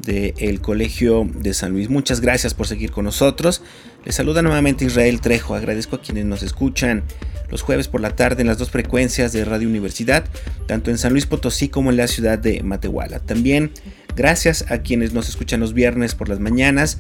[0.05, 1.89] del Colegio de San Luis.
[1.89, 3.63] Muchas gracias por seguir con nosotros.
[4.05, 5.55] Les saluda nuevamente Israel Trejo.
[5.55, 7.05] Agradezco a quienes nos escuchan
[7.51, 10.25] los jueves por la tarde en las dos frecuencias de Radio Universidad,
[10.67, 13.19] tanto en San Luis Potosí como en la ciudad de Matehuala.
[13.21, 13.73] También
[14.17, 16.99] gracias a quienes nos escuchan los viernes por las mañanas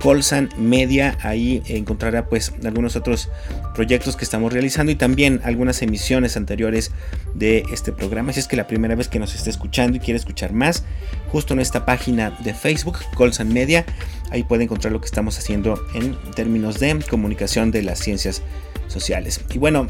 [0.00, 1.16] Colsan Media.
[1.22, 3.28] Ahí encontrará pues algunos otros
[3.74, 6.92] proyectos que estamos realizando y también algunas emisiones anteriores
[7.34, 8.32] de este programa.
[8.32, 10.84] Si es que la primera vez que nos está escuchando y quiere escuchar más,
[11.28, 13.84] justo en esta página de Facebook, Colsan Media,
[14.30, 18.42] ahí puede encontrar lo que estamos haciendo en términos de comunicación de las ciencias
[18.88, 19.40] sociales.
[19.52, 19.86] Y bueno,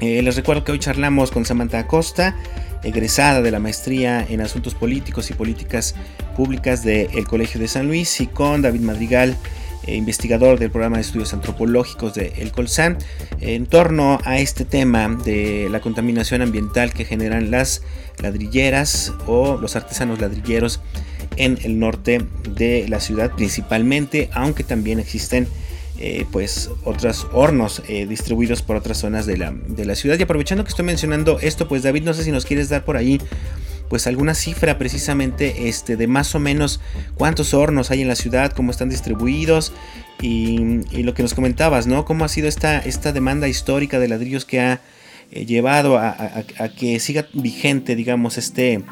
[0.00, 2.34] eh, les recuerdo que hoy charlamos con Samantha Acosta,
[2.82, 5.94] egresada de la maestría en Asuntos Políticos y Políticas
[6.36, 9.36] Públicas del Colegio de San Luis, y con David Madrigal,
[9.86, 12.98] eh, investigador del programa de estudios antropológicos de El Colsan,
[13.40, 17.82] en torno a este tema de la contaminación ambiental que generan las
[18.22, 20.80] ladrilleras o los artesanos ladrilleros
[21.36, 25.48] en el norte de la ciudad principalmente, aunque también existen
[26.00, 30.18] eh, pues otros hornos eh, distribuidos por otras zonas de la, de la ciudad.
[30.18, 32.96] Y aprovechando que estoy mencionando esto, pues David, no sé si nos quieres dar por
[32.96, 33.20] ahí
[33.90, 36.80] pues alguna cifra precisamente este, de más o menos
[37.16, 39.72] cuántos hornos hay en la ciudad, cómo están distribuidos
[40.22, 42.04] y, lo que nos comentabas, ¿no?
[42.04, 44.80] Cómo ha sido esta, esta demanda histórica de ladrillos que ha
[45.32, 46.44] eh, llevado a,
[46.78, 48.82] que siga vigente, digamos, este,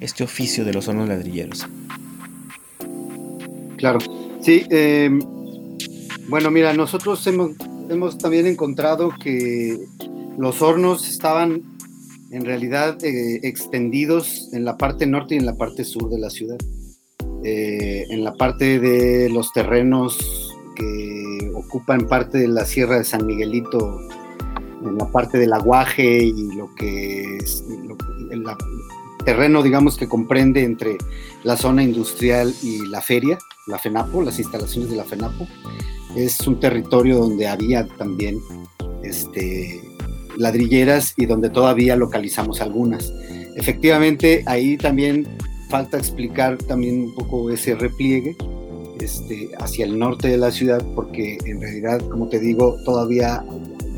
[0.00, 1.66] este oficio de los hornos ladrilleros.
[3.78, 4.00] Claro,
[4.42, 4.66] sí.
[4.70, 5.20] Em,
[6.32, 9.78] bueno, mira, nosotros hemos, también encontrado que
[10.38, 11.62] los hornos estaban
[12.30, 16.30] en realidad eh, extendidos en la parte norte y en la parte sur de la
[16.30, 16.56] ciudad.
[17.44, 23.26] Eh, en la parte de los terrenos que ocupan parte de la Sierra de San
[23.26, 24.00] Miguelito,
[24.86, 27.62] en la parte del aguaje y lo que es
[28.30, 28.42] el
[29.26, 30.96] terreno, digamos, que comprende entre
[31.44, 35.46] la zona industrial y la feria, la FENAPO, las instalaciones de la FENAPO.
[36.16, 38.38] Es un territorio donde había también
[39.02, 39.80] este,
[40.36, 43.12] ladrilleras y donde todavía localizamos algunas.
[43.56, 45.26] Efectivamente, ahí también
[45.68, 48.36] falta explicar también un poco ese repliegue
[49.00, 53.44] este, hacia el norte de la ciudad, porque en realidad, como te digo, todavía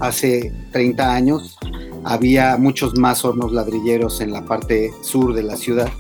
[0.00, 1.58] hace 30 años
[2.04, 5.90] había muchos más hornos ladrilleros en la parte sur de la ciudad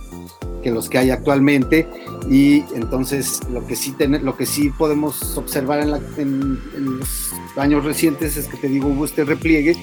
[0.64, 1.86] que los que hay actualmente
[2.30, 8.36] y entonces lo que sí, lo que sí podemos observar en, en, los años recientes
[8.36, 9.76] es que te digo hubo este repliegue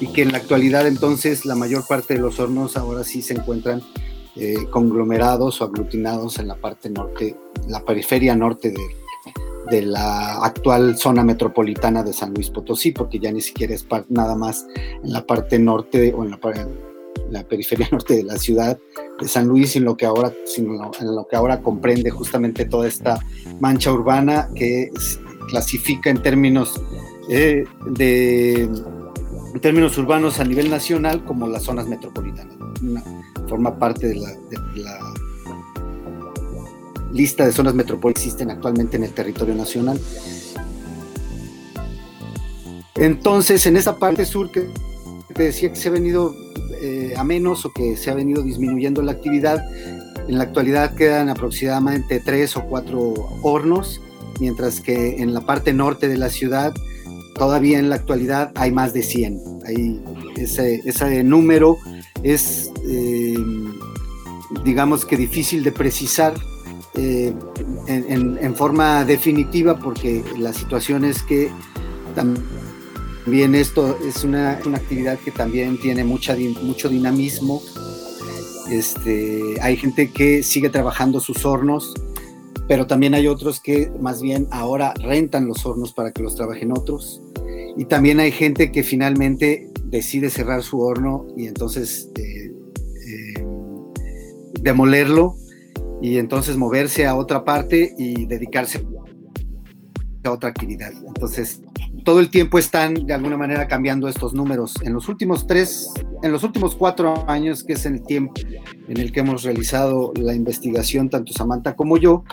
[0.00, 3.34] y que en la actualidad entonces la mayor parte de los hornos ahora sí se
[3.34, 3.82] encuentran
[4.36, 8.78] eh, conglomerados o aglutinados en la parte norte, la periferia norte de,
[9.68, 14.36] de, la actual zona metropolitana de San Luis Potosí, porque ya ni siquiera es nada
[14.36, 14.64] más
[15.02, 16.38] en la parte norte o en la,
[17.30, 18.78] la, periferia norte de la ciudad
[19.20, 23.18] de San Luis, en lo que ahora, en lo que ahora comprende justamente toda esta
[23.60, 24.90] mancha urbana que
[25.48, 26.80] clasifica en términos
[27.30, 28.68] eh, de
[29.60, 32.56] términos urbanos a nivel nacional como las zonas metropolitanas.
[33.48, 34.34] forma parte de la,
[37.12, 39.98] lista de zonas metropolitanas que existen actualmente en el territorio nacional.
[42.96, 44.68] Entonces, en esa parte sur que
[45.34, 46.34] te decía que se ha venido
[47.18, 49.64] a menos o que se ha venido disminuyendo la actividad,
[50.28, 54.00] en la actualidad quedan aproximadamente tres o cuatro hornos,
[54.40, 56.72] mientras que en la parte norte de la ciudad
[57.34, 59.40] todavía en la actualidad hay más de 100.
[59.66, 60.02] Hay
[60.36, 61.78] ese, ese número
[62.22, 63.36] es, eh,
[64.64, 66.34] digamos que difícil de precisar
[66.94, 67.32] eh,
[67.86, 71.48] en, forma definitiva porque la situación es que
[72.14, 72.44] también
[73.34, 77.62] esto es una, actividad que también tiene mucha, mucho dinamismo.
[78.70, 81.94] Este, hay gente que sigue trabajando sus hornos,
[82.66, 86.72] pero también hay otros que más bien ahora rentan los hornos para que los trabajen
[86.72, 87.22] otros.
[87.76, 92.52] Y también hay gente que finalmente decide cerrar su horno y entonces eh,
[93.06, 93.44] eh,
[94.60, 95.36] demolerlo
[96.02, 98.84] y entonces moverse a otra parte y dedicarse
[100.26, 100.92] otra actividad.
[101.06, 101.60] Entonces,
[102.04, 104.74] todo el tiempo están de alguna manera cambiando estos números.
[104.82, 105.90] En los últimos tres,
[106.22, 108.34] en los últimos cuatro años, que es el tiempo
[108.88, 112.24] en el que hemos realizado la investigación, tanto Samantha como yo,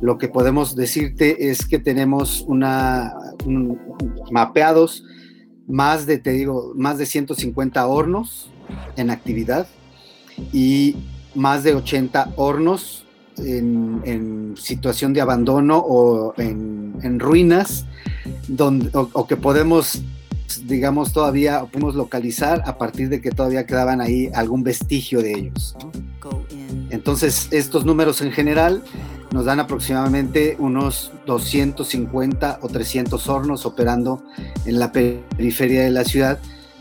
[0.00, 3.14] lo que podemos decirte es que tenemos una
[4.30, 5.04] mapeados
[5.68, 8.50] más de, te digo, más de 150 hornos
[8.96, 9.66] en actividad
[10.52, 10.96] y
[11.34, 13.01] más de 80 hornos
[13.38, 17.86] en, situación de abandono o en, ruinas,
[18.48, 20.02] donde, o, que podemos,
[20.64, 25.76] digamos, todavía podemos localizar a partir de que todavía quedaban ahí algún vestigio de ellos.
[26.90, 28.82] Entonces, estos números en general
[29.32, 34.22] nos dan aproximadamente unos 250 o 300 hornos operando
[34.66, 36.38] en la periferia de la ciudad,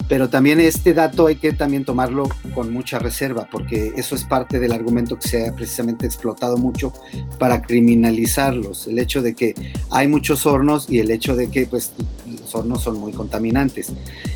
[0.08, 4.60] pero también este dato hay que también tomarlo con mucha reserva, porque eso es parte
[4.60, 6.94] del argumento que se ha precisamente explotado mucho
[7.40, 9.56] para criminalizarlos, el hecho de que
[9.90, 11.94] hay muchos hornos y el hecho de que pues,
[12.28, 13.92] los hornos son muy contaminantes.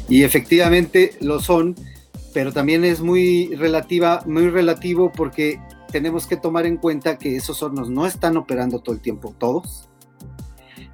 [0.07, 1.75] Y efectivamente lo son,
[2.33, 5.59] pero también es muy relativa, muy relativo porque
[5.91, 9.87] tenemos que tomar en cuenta que esos hornos no están operando todo el tiempo todos,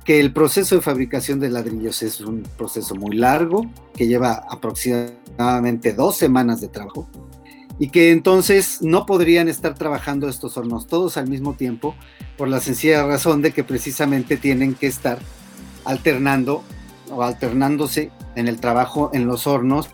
[0.05, 5.93] que el proceso de fabricación de ladrillos es un proceso muy largo, que lleva aproximadamente
[5.93, 7.07] dos semanas de trabajo,
[7.79, 11.95] y que entonces no podrían estar trabajando estos hornos todos al mismo tiempo
[12.37, 15.19] por la sencilla razón de que precisamente tienen que estar
[15.85, 16.63] alternando
[17.11, 19.89] o alternándose en el trabajo en los hornos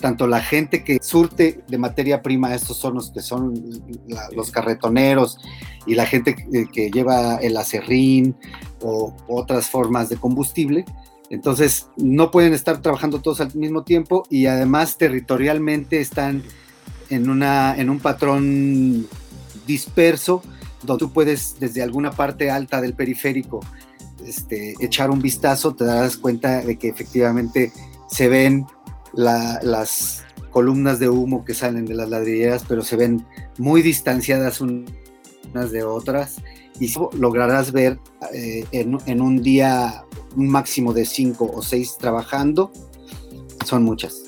[0.00, 3.54] tanto la gente que surte de materia prima estos hornos que son
[4.34, 5.38] los carretoneros
[5.86, 6.36] y la gente
[6.72, 8.36] que, lleva el acerrín
[8.80, 10.84] o otras formas de combustible,
[11.30, 16.42] entonces no pueden estar trabajando todos al mismo tiempo y además territorialmente están
[17.10, 19.06] en, una, en un patrón
[19.66, 20.42] disperso
[20.82, 23.60] donde tú puedes desde alguna parte alta del periférico
[24.24, 27.72] este, echar un vistazo, te darás cuenta de que efectivamente
[28.08, 28.66] se ven
[29.14, 33.26] las columnas de humo que salen de las ladrilleras, pero se ven
[33.58, 36.36] muy distanciadas unas de otras
[36.80, 37.98] y lograrás ver
[38.32, 40.04] eh, en, un día
[40.36, 42.72] un máximo de cinco o seis trabajando,
[43.64, 44.22] son muchas.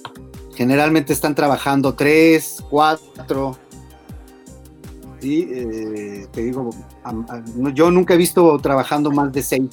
[0.54, 3.56] Generalmente están trabajando tres, cuatro.
[5.22, 6.70] Y eh, te digo,
[7.74, 9.70] yo nunca he visto trabajando más de seis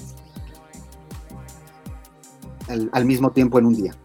[2.91, 3.95] al, mismo tiempo en un día.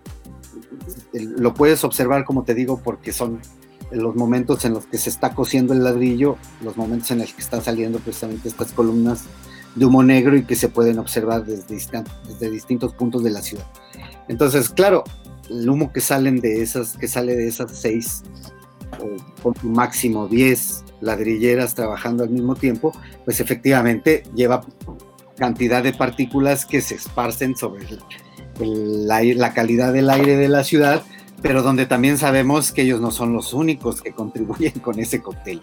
[1.13, 3.41] Lo puedes observar, como te digo, porque son
[3.91, 7.43] los momentos en los que se está cosiendo el ladrillo, los momentos en los que
[7.43, 9.25] están saliendo precisamente estas columnas
[9.75, 11.77] de humo negro y que se pueden observar desde,
[12.29, 13.67] desde distintos puntos de la ciudad.
[14.29, 15.05] Entonces, claro,
[15.51, 18.23] el humo que salen de esas, que sale de esas seis
[19.01, 22.93] o con máximo diez ladrilleras trabajando al mismo tiempo,
[23.25, 24.65] pues efectivamente lleva
[25.37, 27.85] cantidad de partículas que se esparcen sobre
[28.65, 31.03] la calidad del aire de la ciudad,
[31.41, 35.63] pero donde también sabemos que ellos no son los únicos que contribuyen con ese cóctel.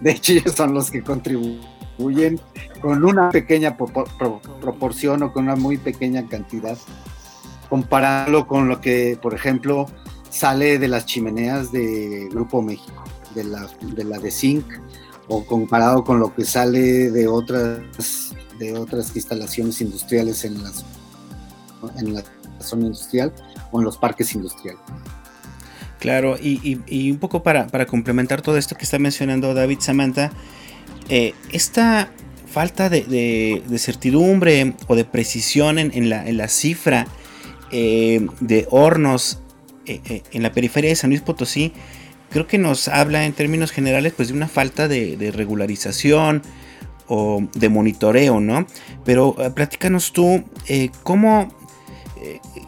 [0.00, 2.40] De hecho, ellos son los que contribuyen
[2.80, 6.76] con una pequeña proporción o con una muy pequeña cantidad
[7.72, 9.86] compararlo con lo que, por ejemplo,
[10.28, 13.02] sale de las chimeneas de Grupo México,
[13.34, 14.66] de la de, la de Zinc,
[15.26, 20.84] o comparado con lo que sale de otras, de otras instalaciones industriales en, las,
[21.98, 22.22] en la
[22.60, 23.32] zona industrial
[23.70, 24.80] o en los parques industriales.
[26.02, 30.32] Claro, y, un poco para, complementar todo esto que está mencionando David Samantha,
[31.08, 32.10] eh, esta
[32.50, 37.06] falta de, certidumbre o de precisión en, la, en la cifra
[37.70, 39.38] eh, de hornos
[39.86, 41.72] eh, en la periferia de San Luis Potosí,
[42.30, 46.42] creo que nos habla en términos generales pues de una falta de, regularización
[47.06, 48.66] o de monitoreo, ¿no?
[49.04, 50.42] Pero platícanos tú
[51.04, 51.54] cómo,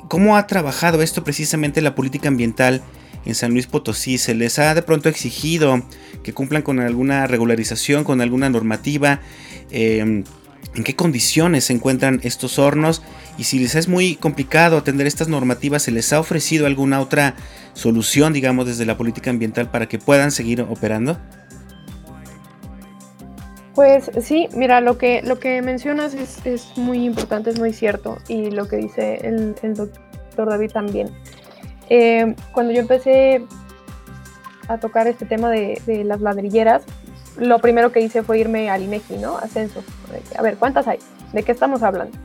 [0.08, 2.82] cómo ha trabajado esto precisamente la política ambiental
[3.24, 4.18] en San Luis Potosí.
[4.18, 5.82] ¿Se les ha de pronto exigido
[6.22, 9.20] que cumplan con alguna regularización, con alguna normativa?
[9.70, 10.24] ¿En
[10.84, 13.02] qué condiciones se encuentran estos hornos?
[13.36, 17.34] y si les es muy complicado atender estas normativas, ¿se les ha ofrecido alguna otra
[17.72, 21.18] solución, digamos, desde la política ambiental para que puedan seguir operando?
[23.74, 28.50] Pues sí, mira, lo que, lo que mencionas es, muy importante, es muy cierto, y
[28.50, 31.10] lo que dice el, doctor David también.
[31.88, 33.44] Eh, cuando yo empecé
[34.68, 36.84] a tocar este tema de, de, las ladrilleras,
[37.36, 39.36] lo primero que hice fue irme al INEGI, ¿no?
[39.38, 39.82] A censo.
[40.38, 40.98] A ver, ¿cuántas hay?
[41.32, 42.16] ¿De qué estamos hablando?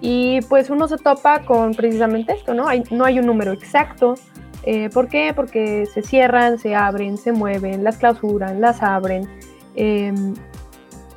[0.00, 2.66] Y pues uno se topa con precisamente esto, ¿no?
[2.66, 4.14] Hay, no hay un número exacto.
[4.64, 5.32] Eh, ¿Por qué?
[5.34, 9.28] Porque se cierran, se abren, se mueven, las clausuran, las abren,
[9.74, 10.34] em,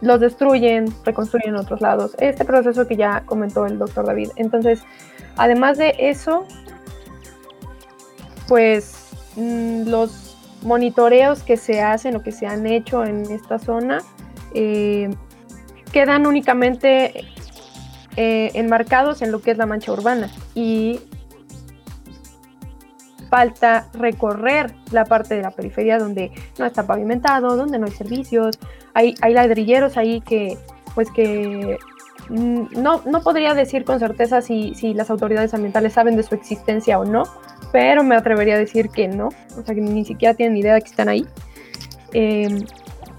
[0.04, 2.16] los destruyen, reconstruyen en otros lados.
[2.20, 4.32] Este proceso que ya comentó el doctor David.
[4.36, 4.84] Entonces,
[5.38, 6.46] además de eso,
[8.48, 14.02] pues mm, los monitoreos que se hacen o que se han hecho en esta zona
[14.54, 15.10] eh,
[15.92, 17.26] quedan únicamente
[18.18, 21.00] eh, enmarcados en lo que es la mancha urbana y
[23.34, 28.60] falta recorrer la parte de la periferia donde no está pavimentado, donde no hay servicios,
[28.94, 30.56] hay, ladrilleros ahí que
[30.94, 31.80] pues que
[32.30, 36.36] mm, no, no podría decir con certeza si, si, las autoridades ambientales saben de su
[36.36, 37.24] existencia o no,
[37.72, 40.82] pero me atrevería a decir que no, o sea que ni siquiera tienen idea de
[40.82, 41.26] que están ahí.
[42.12, 42.64] Eh,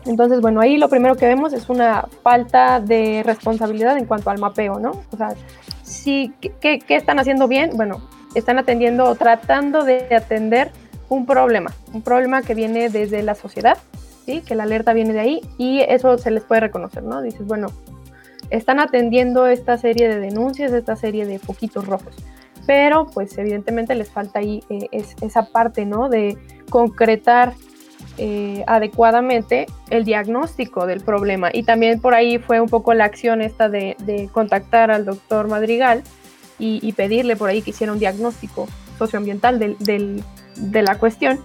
[0.07, 4.39] entonces, bueno, ahí lo primero que vemos es una falta de responsabilidad en cuanto al
[4.39, 4.93] mapeo, ¿no?
[5.11, 5.35] O sea,
[5.83, 7.71] sí, ¿qué, están haciendo bien?
[7.75, 8.01] Bueno,
[8.35, 10.71] están atendiendo o tratando de atender
[11.09, 13.79] un problema, un problema que viene desde la sociedad,
[14.25, 14.41] ¿sí?
[14.41, 17.23] Que la alerta viene de ahí y eso se les puede reconocer, ¿no?
[17.23, 17.69] Dices, bueno,
[18.51, 22.15] están atendiendo esta serie de denuncias, esta serie de poquitos rojos,
[22.67, 24.89] pero pues evidentemente les falta ahí eh,
[25.21, 26.09] esa parte, ¿no?
[26.09, 26.39] De
[26.71, 27.55] concretar
[28.17, 31.51] eh, adecuadamente el diagnóstico del problema.
[31.53, 36.05] Y también por ahí fue un poco la acción esta de, contactar al doctor Madrigal
[36.83, 41.41] y, pedirle por ahí que hiciera un diagnóstico socioambiental de la cuestión,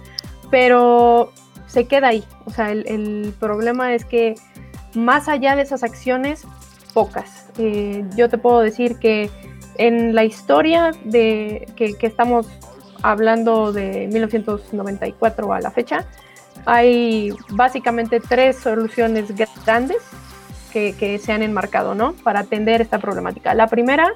[0.50, 1.32] pero
[1.70, 2.24] se queda ahí.
[2.44, 4.34] O sea, el, problema es que
[4.94, 6.44] más allá de esas acciones,
[6.92, 7.46] pocas.
[7.58, 9.30] Eh, yo te puedo decir que
[9.78, 12.48] en la historia de que, estamos
[13.02, 16.06] hablando de 1994 a la fecha,
[16.66, 19.32] hay básicamente tres soluciones
[19.64, 19.98] grandes
[20.72, 22.12] que, que, se han enmarcado, ¿no?
[22.24, 23.54] Para atender esta problemática.
[23.54, 24.12] La primera,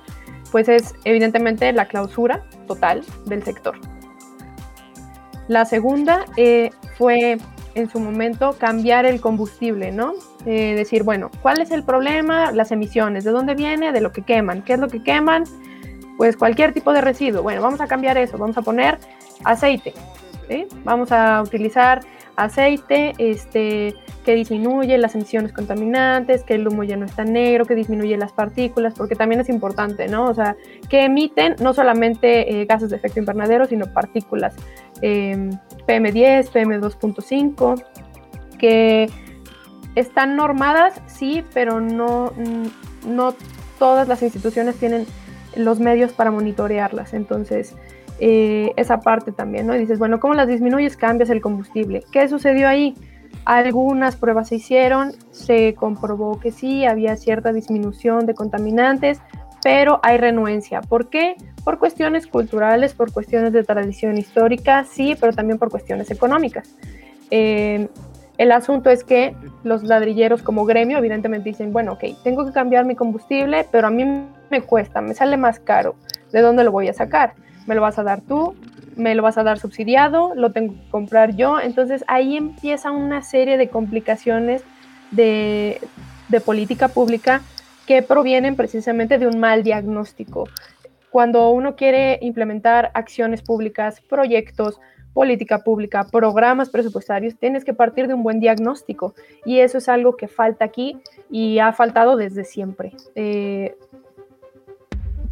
[0.54, 3.74] pues es evidentemente la clausura total del sector.
[5.48, 7.38] La segunda eh, fue
[7.74, 10.12] en su momento cambiar el combustible, ¿no?
[10.46, 12.52] Eh, decir, bueno, ¿cuál es el problema?
[12.52, 13.90] Las emisiones, ¿de dónde viene?
[13.90, 14.62] De lo que queman.
[14.62, 15.42] ¿Qué es lo que queman?
[16.18, 17.42] Pues cualquier tipo de residuo.
[17.42, 18.98] Bueno, vamos a cambiar eso, vamos a poner
[19.42, 19.92] aceite,
[20.48, 20.68] ¿sí?
[20.84, 22.02] Vamos a utilizar
[22.36, 27.74] aceite este, que disminuye las emisiones contaminantes, que el humo ya no está negro, que
[27.74, 30.24] disminuye las partículas, porque también es importante, ¿no?
[30.28, 30.56] O sea,
[30.88, 34.54] que emiten no solamente eh, gases de efecto invernadero, sino partículas
[35.00, 37.84] PM10, PM2.5,
[38.58, 39.10] que
[39.94, 42.32] están normadas, sí, pero no,
[43.06, 43.34] no
[43.78, 45.06] todas las instituciones tienen
[45.56, 47.14] los medios para monitorearlas.
[47.14, 47.74] Entonces,
[48.20, 49.74] eh, esa parte también, ¿no?
[49.74, 50.96] Y dices, bueno, ¿cómo las disminuyes?
[50.96, 52.04] Cambias el combustible.
[52.12, 52.94] ¿Qué sucedió ahí?
[53.44, 59.20] Algunas pruebas se hicieron, se comprobó que sí, había cierta disminución de contaminantes,
[59.62, 60.80] pero hay renuencia.
[60.80, 61.36] ¿Por qué?
[61.64, 66.76] Por cuestiones culturales, por cuestiones de tradición histórica, sí, pero también por cuestiones económicas.
[67.30, 67.88] Eh,
[68.36, 72.84] el asunto es que los ladrilleros como gremio evidentemente dicen, bueno, ok, tengo que cambiar
[72.84, 74.04] mi combustible, pero a mí
[74.50, 75.94] me cuesta, me sale más caro.
[76.32, 77.34] ¿De dónde lo voy a sacar?
[77.66, 78.54] Me lo vas a dar tú,
[78.96, 81.60] me lo vas a dar subsidiado, lo tengo que comprar yo.
[81.60, 84.62] Entonces ahí empieza una serie de complicaciones
[85.10, 85.80] de,
[86.44, 87.42] política pública
[87.86, 90.48] que provienen precisamente de un mal diagnóstico.
[91.10, 94.80] Cuando uno quiere implementar acciones públicas, proyectos,
[95.12, 100.16] política pública, programas presupuestarios, tienes que partir de un buen diagnóstico y eso es algo
[100.16, 100.98] que falta aquí
[101.30, 102.92] y ha faltado desde siempre.
[103.14, 103.76] Eh,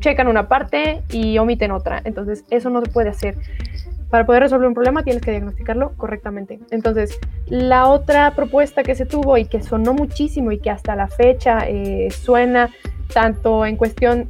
[0.02, 2.02] checan una parte y omiten otra.
[2.04, 3.36] Entonces, eso no se puede hacer.
[4.10, 6.58] Para poder resolver un problema tienes que diagnosticarlo correctamente.
[6.70, 11.08] Entonces, la otra propuesta que se tuvo y que sonó muchísimo y que hasta la
[11.08, 12.68] fecha eh, suena
[13.14, 14.28] tanto en cuestión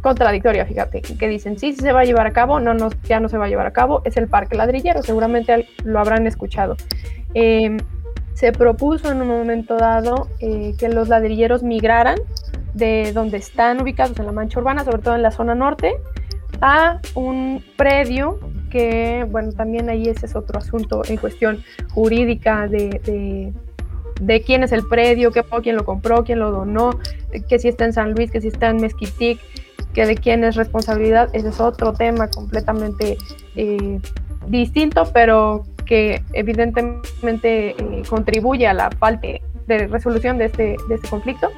[0.00, 3.20] contradictoria, fíjate, que dicen sí, sí se va a llevar a cabo, no, no, ya
[3.20, 6.76] no se va a llevar a cabo, es el parque ladrillero, seguramente lo habrán escuchado.
[7.34, 7.78] Em,
[8.36, 12.18] se propuso en un momento dado eh, que los ladrilleros migraran
[12.74, 15.94] de donde están ubicados en la mancha urbana, sobre todo en la zona norte,
[16.60, 18.38] a un predio
[18.70, 21.64] que, bueno, también ahí ese es otro asunto en cuestión
[21.94, 23.54] jurídica de,
[24.20, 26.90] de, quién es el predio, qué, quién lo compró, quién lo donó,
[27.48, 29.40] que si está en San Luis, que si está en Mezquitic,
[29.94, 33.16] que de quién es responsabilidad, ese es otro tema completamente
[33.54, 33.98] eh,
[34.46, 39.28] distinto, pero que evidentemente eh, contribuye a la falta
[39.66, 41.50] de resolución de este, de este conflicto.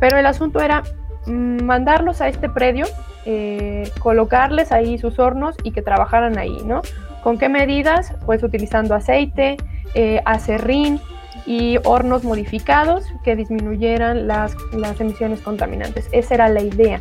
[0.00, 0.82] Pero el asunto era
[1.26, 2.86] mm, mandarlos a este predio,
[3.24, 6.82] eh, colocarles ahí sus hornos y que trabajaran ahí, ¿no?
[7.22, 8.14] ¿Con qué medidas?
[8.24, 9.56] Pues utilizando aceite,
[9.94, 11.00] eh, acerrín
[11.44, 16.08] y hornos modificados que disminuyeran las, las emisiones contaminantes.
[16.12, 17.00] Esa era la idea.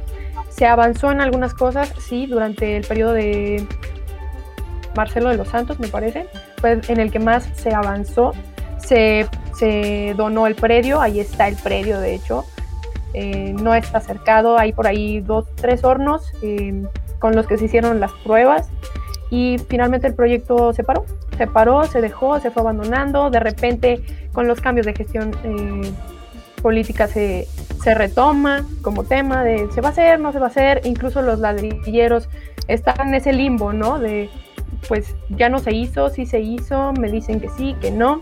[0.50, 3.66] Se avanzó en algunas cosas, sí, durante el periodo de
[4.96, 6.28] Marcelo de los Santos, me parece,
[6.66, 8.34] fue en el que más se avanzó.
[8.80, 12.46] Se, se donó el predio, ahí está el predio, de hecho,
[13.14, 16.84] eh, no está cercado, hay por ahí dos, tres hornos eh,
[17.20, 18.70] con los que se hicieron las pruebas
[19.32, 21.06] y finalmente el proyecto se paró,
[21.38, 24.02] se paró, se dejó, se fue abandonando, de repente
[24.34, 25.92] con los cambios de gestión eh,
[26.62, 27.48] política se,
[27.84, 31.22] se retoma como tema de se va a hacer, no se va a hacer, incluso
[31.22, 32.30] los ladrilleros
[32.68, 33.98] están en ese limbo, ¿no?
[33.98, 34.30] De
[34.88, 38.22] pues ya no se hizo, sí se hizo, me dicen que sí, que no.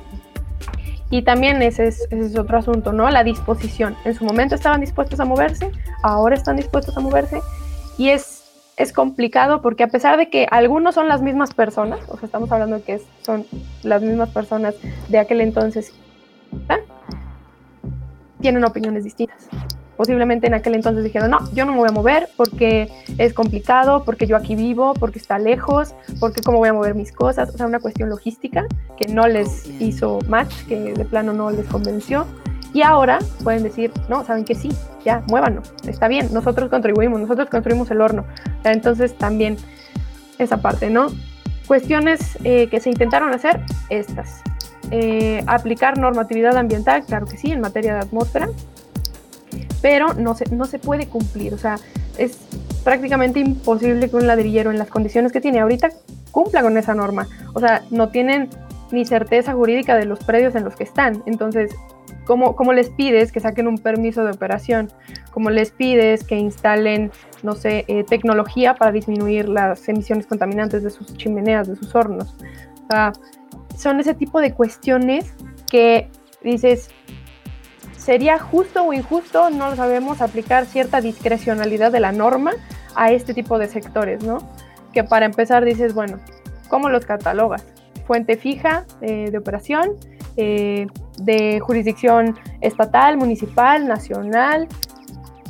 [1.09, 3.09] Y también ese es, otro asunto, ¿no?
[3.09, 3.95] La disposición.
[4.03, 7.39] En su momento estaban dispuestos a moverse, ahora están dispuestos a moverse.
[7.97, 8.43] Y es,
[8.77, 12.51] es complicado porque a pesar de que algunos son las mismas personas, o sea, estamos
[12.51, 13.45] hablando de que son
[13.83, 14.75] las mismas personas
[15.09, 15.93] de aquel entonces,
[18.41, 19.47] tienen opiniones distintas
[19.97, 24.03] posiblemente en aquel entonces dijeron, no, yo no me voy a mover porque es complicado,
[24.03, 27.57] porque yo aquí vivo, porque está lejos, porque cómo voy a mover mis cosas, o
[27.57, 28.65] sea, una cuestión logística
[28.97, 32.25] que no les hizo match, que de plano no les convenció.
[32.73, 34.69] Y ahora pueden decir, no, saben que sí,
[35.05, 38.25] ya, muévanos, está bien, nosotros contribuimos, nosotros construimos el horno.
[38.63, 39.57] Entonces también
[40.39, 41.07] esa parte, ¿no?
[41.67, 44.41] Cuestiones eh, que se intentaron hacer, estas.
[44.91, 48.49] Eh, aplicar normatividad ambiental, claro que sí, en materia de atmósfera,
[49.83, 51.53] pero no se, no se puede cumplir.
[51.53, 51.75] O sea,
[52.17, 52.37] es
[52.85, 55.89] prácticamente imposible que un ladrillero en las condiciones que tiene ahorita
[56.31, 57.27] cumpla con esa norma.
[57.53, 58.49] O sea, no tienen
[58.93, 61.21] ni certeza jurídica de los predios en los que están.
[61.25, 61.75] Entonces,
[62.25, 64.89] ¿cómo, cómo les pides que saquen un permiso de operación?
[65.31, 67.11] ¿Cómo les pides que instalen,
[67.41, 72.37] no sé, eh, tecnología para disminuir las emisiones contaminantes de sus chimeneas, de sus hornos?
[72.85, 73.11] O sea,
[73.77, 75.33] son ese tipo de cuestiones
[75.69, 76.07] que
[76.41, 76.89] dices,
[78.03, 79.49] ¿sería justo o injusto?
[79.49, 82.51] No lo sabemos, aplicar cierta discrecionalidad de la norma
[82.95, 84.39] a este tipo de sectores, ¿no?
[84.91, 86.19] Que para empezar dices, bueno,
[86.67, 87.65] ¿cómo los catalogas?
[88.05, 89.91] Fuente fija eh, de operación,
[90.35, 90.87] eh,
[91.17, 94.67] de jurisdicción estatal, municipal, nacional.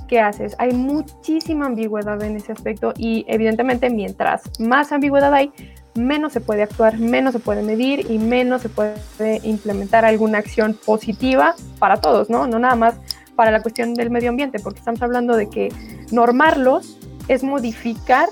[0.07, 0.55] ¿Qué haces?
[0.59, 5.51] Hay muchísima ambigüedad en ese aspecto y evidentemente mientras más ambigüedad hay,
[5.95, 8.95] menos se puede actuar, menos se puede medir y menos se puede
[9.43, 12.47] implementar alguna acción positiva para todos, ¿no?
[12.47, 12.95] No nada más
[13.35, 15.71] para la cuestión del medio ambiente, porque estamos hablando de que
[16.11, 18.29] normarlos es modificar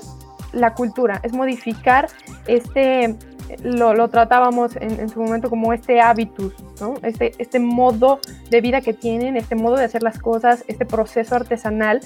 [0.52, 2.08] la cultura, es modificar
[2.46, 3.16] este,
[3.62, 6.94] lo, tratábamos en, su momento como este hábitus, ¿no?
[7.02, 11.34] este, este modo de vida que tienen, este modo de hacer las cosas, este proceso
[11.34, 12.00] artesanal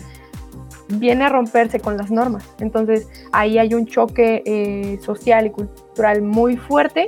[0.88, 2.44] viene a romperse con las normas.
[2.60, 7.06] Entonces ahí hay un choque eh, social y cultural muy fuerte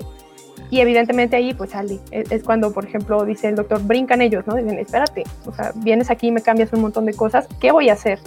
[0.71, 2.01] y evidentemente ahí pues sale.
[2.11, 4.55] Es, cuando, por ejemplo, dice el doctor, brincan ellos, ¿no?
[4.55, 7.89] Dicen, espérate, o sea, vienes aquí y me cambias un montón de cosas, ¿qué voy
[7.89, 8.19] a hacer?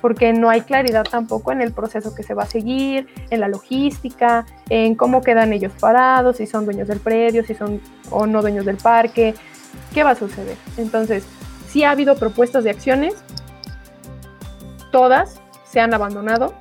[0.00, 3.48] Porque no hay claridad tampoco en el proceso que se va a seguir, en la
[3.48, 7.80] logística, en cómo quedan ellos parados, si son dueños del predio, si son
[8.10, 9.34] o no dueños del parque,
[9.92, 10.56] qué va a suceder.
[10.76, 11.24] Entonces,
[11.68, 13.14] sí ha habido propuestas de acciones,
[14.94, 16.54] todas se han abandonado,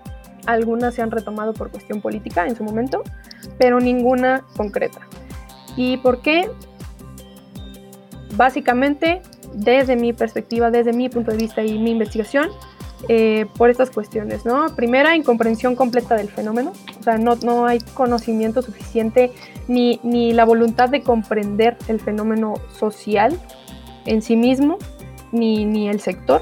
[0.48, 3.04] algunas se han retomado por cuestión política en su momento,
[3.60, 5.02] pero ninguna concreta.
[5.78, 6.50] ¿Y por qué?
[8.36, 9.22] Básicamente,
[9.54, 12.50] desde mi perspectiva, desde mi punto de vista y mi investigación,
[13.08, 14.66] eh, por estas cuestiones, ¿no?
[14.76, 19.32] Primera, incomprensión completa del fenómeno, o sea, no, no hay conocimiento suficiente
[19.68, 23.40] ni, ni la voluntad de comprender el fenómeno social
[24.08, 24.80] en sí mismo,
[25.32, 26.42] ni, ni el sector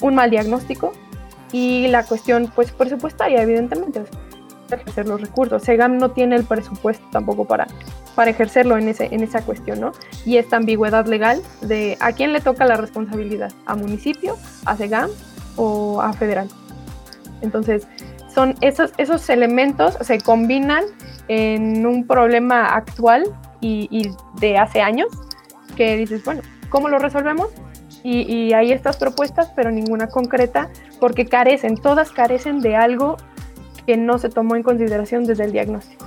[0.00, 0.92] un mal diagnóstico
[1.52, 4.02] y la cuestión pues presupuestaria, evidentemente,
[4.70, 5.62] ejercer los recursos.
[5.62, 7.66] SEGAM no tiene el presupuesto tampoco para,
[8.14, 9.92] para ejercerlo en, ese, en esa cuestión, ¿no?
[10.24, 15.10] Y esta ambigüedad legal de a quién le toca la responsabilidad, a municipio, a SEGAM
[15.56, 16.48] o a federal.
[17.42, 17.86] Entonces,
[18.32, 20.84] son esos, esos elementos se combinan
[21.28, 23.24] en un problema actual
[23.60, 25.08] y, y de hace años
[25.76, 27.48] que dices, bueno, ¿cómo lo resolvemos?
[28.02, 33.16] Y, hay estas propuestas, pero ninguna concreta, porque carecen, todas carecen de algo
[33.86, 36.06] que no se tomó en consideración desde el diagnóstico.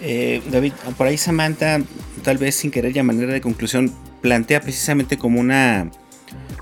[0.00, 1.80] Eh, David, por ahí Samantha,
[2.22, 5.90] tal vez sin querer ya manera de conclusión, plantea precisamente como una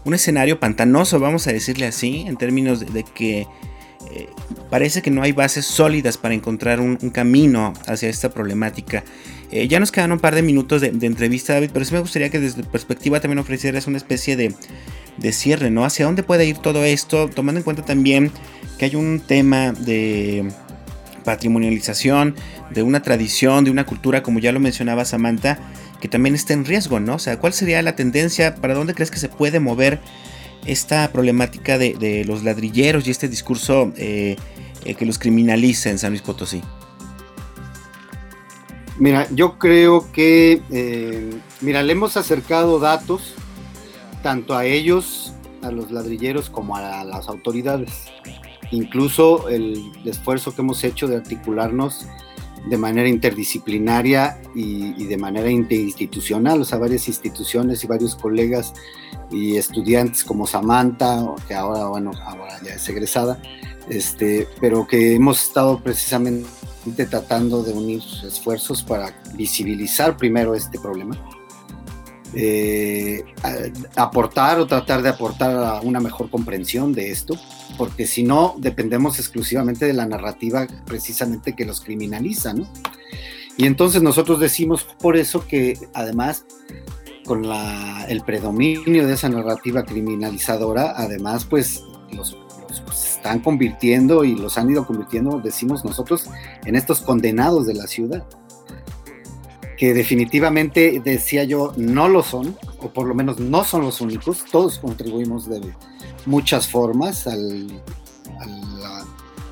[0.04, 3.46] un escenario pantanoso, vamos a decirle así, en términos de, que
[4.70, 9.04] parece que no hay bases sólidas para encontrar un, camino hacia esta problemática.
[9.50, 12.30] Eh, ya nos quedan un par de minutos de, entrevista, David, pero sí me gustaría
[12.30, 14.54] que desde tu perspectiva también ofrecieras una especie de,
[15.32, 15.84] cierre, ¿no?
[15.84, 17.28] ¿Hacia dónde puede ir todo esto?
[17.28, 18.30] Tomando en cuenta también
[18.78, 20.48] que hay un tema de
[21.24, 22.34] patrimonialización,
[22.70, 25.58] de una tradición, de una cultura, como ya lo mencionaba Samantha,
[26.00, 27.16] que también está en riesgo, ¿no?
[27.16, 28.54] O sea, ¿cuál sería la tendencia?
[28.54, 30.00] ¿Para dónde crees que se puede mover
[30.66, 34.36] esta problemática de, los ladrilleros y este discurso eh,
[34.84, 36.62] eh, que los criminaliza en San Luis Potosí?
[38.98, 41.30] Mira, yo creo que, eh,
[41.62, 43.34] mira, le hemos acercado datos
[44.22, 45.32] tanto a ellos,
[45.62, 48.08] a los ladrilleros, como a las autoridades.
[48.70, 52.06] Incluso el esfuerzo que hemos hecho de articularnos
[52.68, 58.74] de manera interdisciplinaria y, de manera interinstitucional, o sea, varias instituciones y varios colegas
[59.30, 63.40] y estudiantes como Samantha, que ahora, bueno, ahora ya es egresada,
[63.88, 71.16] este, pero que hemos estado precisamente tratando de unir esfuerzos para visibilizar primero este problema,
[72.34, 73.24] eh,
[73.96, 77.36] aportar o tratar de aportar a una mejor comprensión de esto,
[77.76, 82.66] porque si no dependemos exclusivamente de la narrativa precisamente que los criminaliza, ¿no?
[83.56, 86.44] Y entonces nosotros decimos por eso que además
[87.26, 87.44] con
[88.08, 92.36] el predominio de esa narrativa criminalizadora, además pues los
[93.20, 96.24] están convirtiendo y los han ido convirtiendo, decimos nosotros,
[96.64, 98.24] en estos condenados de la ciudad,
[99.80, 104.44] que definitivamente, decía yo, no lo son, o por lo menos no son los únicos,
[104.52, 105.58] todos contribuimos de
[106.26, 109.06] muchas formas a la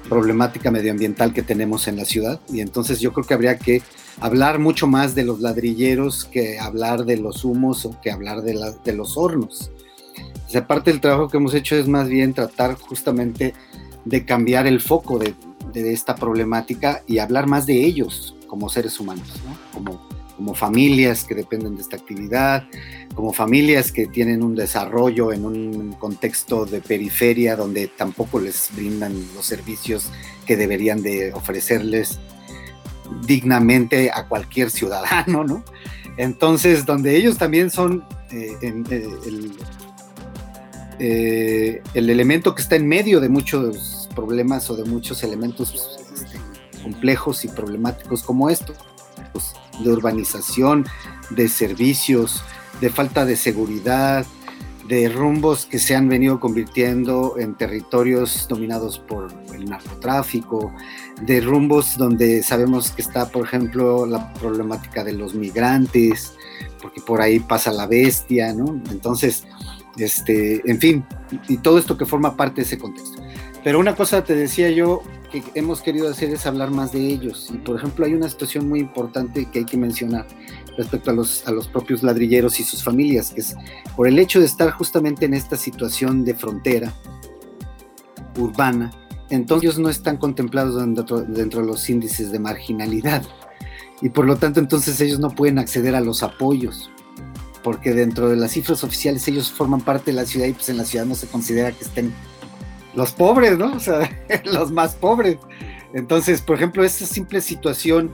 [0.07, 3.81] problemática medioambiental que tenemos en la ciudad, y entonces yo creo que habría que
[4.21, 8.93] hablar mucho más de los ladrilleros que hablar de los humos o que hablar de,
[8.93, 9.71] los hornos.
[10.55, 13.55] Aparte del trabajo que hemos hecho es más bien tratar justamente
[14.05, 15.35] de cambiar el foco, de,
[15.73, 19.29] esta problemática y hablar más de ellos como seres humanos,
[19.73, 20.08] como,
[20.39, 22.65] como familias que dependen de esta actividad,
[23.13, 29.13] como familias que tienen un desarrollo en un contexto de periferia donde tampoco les brindan
[29.35, 30.11] los servicios
[30.47, 32.21] que deberían de ofrecerles
[33.27, 35.65] dignamente a cualquier ciudadano, ¿no?
[36.19, 39.53] Entonces, donde ellos también son eh, eh, el,
[41.01, 46.39] eh, el, elemento que está en medio de muchos problemas o de muchos elementos este,
[46.81, 48.77] complejos y problemáticos como estos,
[49.33, 50.87] pues, de urbanización,
[51.31, 52.43] de servicios,
[52.81, 54.27] de falta de seguridad,
[54.89, 60.73] de rumbos que se han venido convirtiendo en territorios dominados por el narcotráfico,
[61.21, 66.33] de rumbos donde sabemos que está, por ejemplo, la problemática de los migrantes,
[66.81, 68.81] porque por ahí pasa la bestia, ¿no?
[68.91, 69.45] Entonces,
[69.99, 71.05] este, en fin,
[71.49, 73.21] y todo esto que forma parte de ese contexto.
[73.63, 77.51] Pero una cosa te decía yo que hemos querido hacer es hablar más de ellos.
[77.53, 80.27] Y por ejemplo, hay una situación muy importante que hay que mencionar
[80.77, 83.57] respecto a los, a los propios ladrilleros y sus familias, que es
[83.97, 86.93] por el hecho de estar justamente en esta situación de frontera
[88.37, 88.91] urbana,
[89.31, 93.23] entonces ellos no están contemplados dentro, dentro de los índices de marginalidad.
[94.01, 96.91] Y por lo tanto, entonces ellos no pueden acceder a los apoyos
[97.63, 100.77] porque dentro de las cifras oficiales ellos forman parte de la ciudad y pues en
[100.77, 102.15] la ciudad no se considera que estén
[102.95, 103.75] los pobres, ¿no?
[103.75, 104.11] O sea,
[104.45, 105.39] los más pobres.
[105.95, 108.11] Entonces, por ejemplo, esa simple situación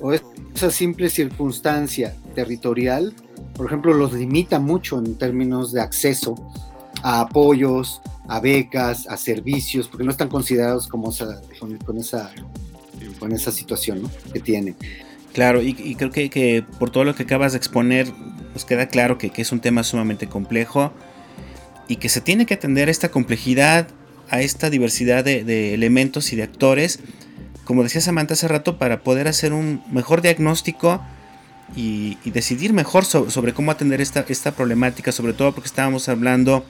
[0.00, 3.14] o esa simple circunstancia territorial,
[3.54, 6.34] por ejemplo, los limita mucho en términos de acceso
[7.02, 11.12] a apoyos, a becas, a servicios, porque no están considerados como
[11.84, 12.30] con, esa,
[13.18, 14.10] con esa situación ¿no?
[14.32, 14.76] que tienen.
[15.32, 18.12] Claro, y, creo que, por todo lo que acabas de exponer,
[18.52, 20.92] nos queda claro que, es un tema sumamente complejo
[21.88, 23.88] y que se tiene que atender a esta complejidad,
[24.30, 27.00] a esta diversidad de, elementos y de actores,
[27.64, 31.02] como decía Samantha hace rato, para poder hacer un mejor diagnóstico
[31.74, 36.64] y, decidir mejor sobre, cómo atender esta, esta problemática, sobre todo porque estábamos hablando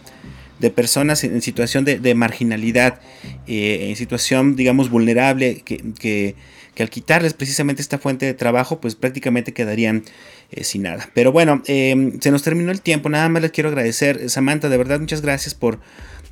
[0.60, 3.00] de personas en, situación de, marginalidad,
[3.46, 6.34] eh, en situación, digamos, vulnerable, que que
[6.82, 10.04] al quitarles precisamente esta fuente de trabajo, pues prácticamente quedarían
[10.50, 11.08] eh, sin nada.
[11.14, 14.76] Pero bueno, em, se nos terminó el tiempo, nada más les quiero agradecer, Samantha, de
[14.76, 15.80] verdad muchas gracias por,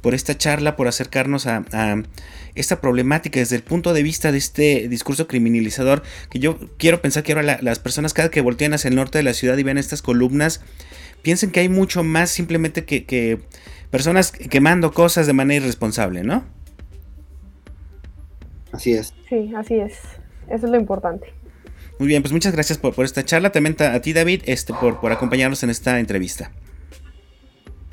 [0.00, 1.64] por esta charla, por acercarnos a,
[2.54, 7.22] esta problemática desde el punto de vista de este discurso criminalizador, que yo quiero pensar
[7.22, 9.76] que ahora las personas cada que voltean hacia el norte de la ciudad y ven
[9.76, 10.62] estas columnas,
[11.22, 13.40] piensen que hay mucho más simplemente que, que
[13.90, 16.44] personas quemando cosas de manera irresponsable, ¿no?
[18.72, 19.14] Así es.
[19.28, 19.94] Sí, así es.
[20.48, 21.32] Eso es lo importante.
[21.98, 23.50] Muy bien, pues muchas gracias por, esta charla.
[23.50, 26.50] También a ti, David, este, por, por acompañarnos en esta entrevista.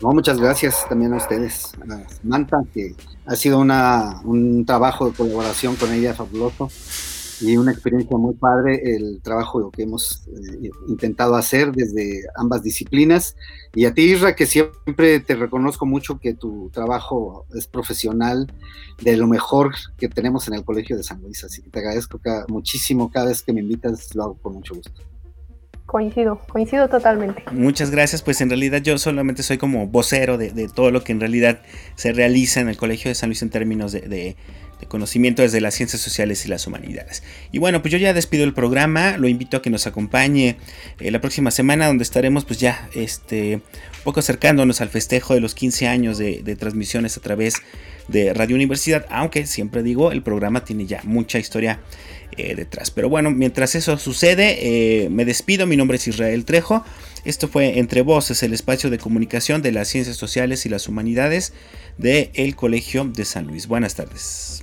[0.01, 2.93] No, muchas gracias también a ustedes, a Samantha, que
[3.26, 6.70] ha sido una, un trabajo de colaboración con ella fabuloso
[7.42, 13.36] y una experiencia muy padre el trabajo que hemos eh, intentado hacer desde ambas disciplinas.
[13.74, 18.52] Y a ti, Isra, que siempre te reconozco mucho que tu trabajo es profesional,
[19.02, 21.44] de lo mejor que tenemos en el Colegio de San Luis.
[21.44, 25.02] Así que te agradezco muchísimo cada vez que me invitas, lo hago con mucho gusto.
[25.86, 27.44] Coincido, coincido totalmente.
[27.52, 31.20] Muchas gracias, pues en realidad yo solamente soy como vocero de, todo lo que en
[31.20, 31.62] realidad
[31.96, 34.36] se realiza en el Colegio de San Luis en términos de
[34.88, 37.24] conocimiento desde las ciencias sociales y las humanidades.
[37.52, 40.58] Y bueno, pues yo ya despido el programa, lo invito a que nos acompañe
[41.00, 45.40] eh, la próxima semana donde estaremos pues ya este, un poco acercándonos al festejo de
[45.40, 47.56] los 15 años de, transmisiones a través
[48.08, 51.80] de Radio Universidad, aunque siempre digo, el programa tiene ya mucha historia
[52.38, 52.92] eh, detrás.
[52.92, 56.84] Pero bueno, mientras eso sucede, eh, me despido, mi nombre es Israel Trejo.
[57.26, 61.54] Esto fue Entre Voces, el espacio de comunicación de las ciencias sociales y las humanidades
[61.98, 63.68] del el Colegio de San Luis.
[63.68, 64.62] Buenas tardes.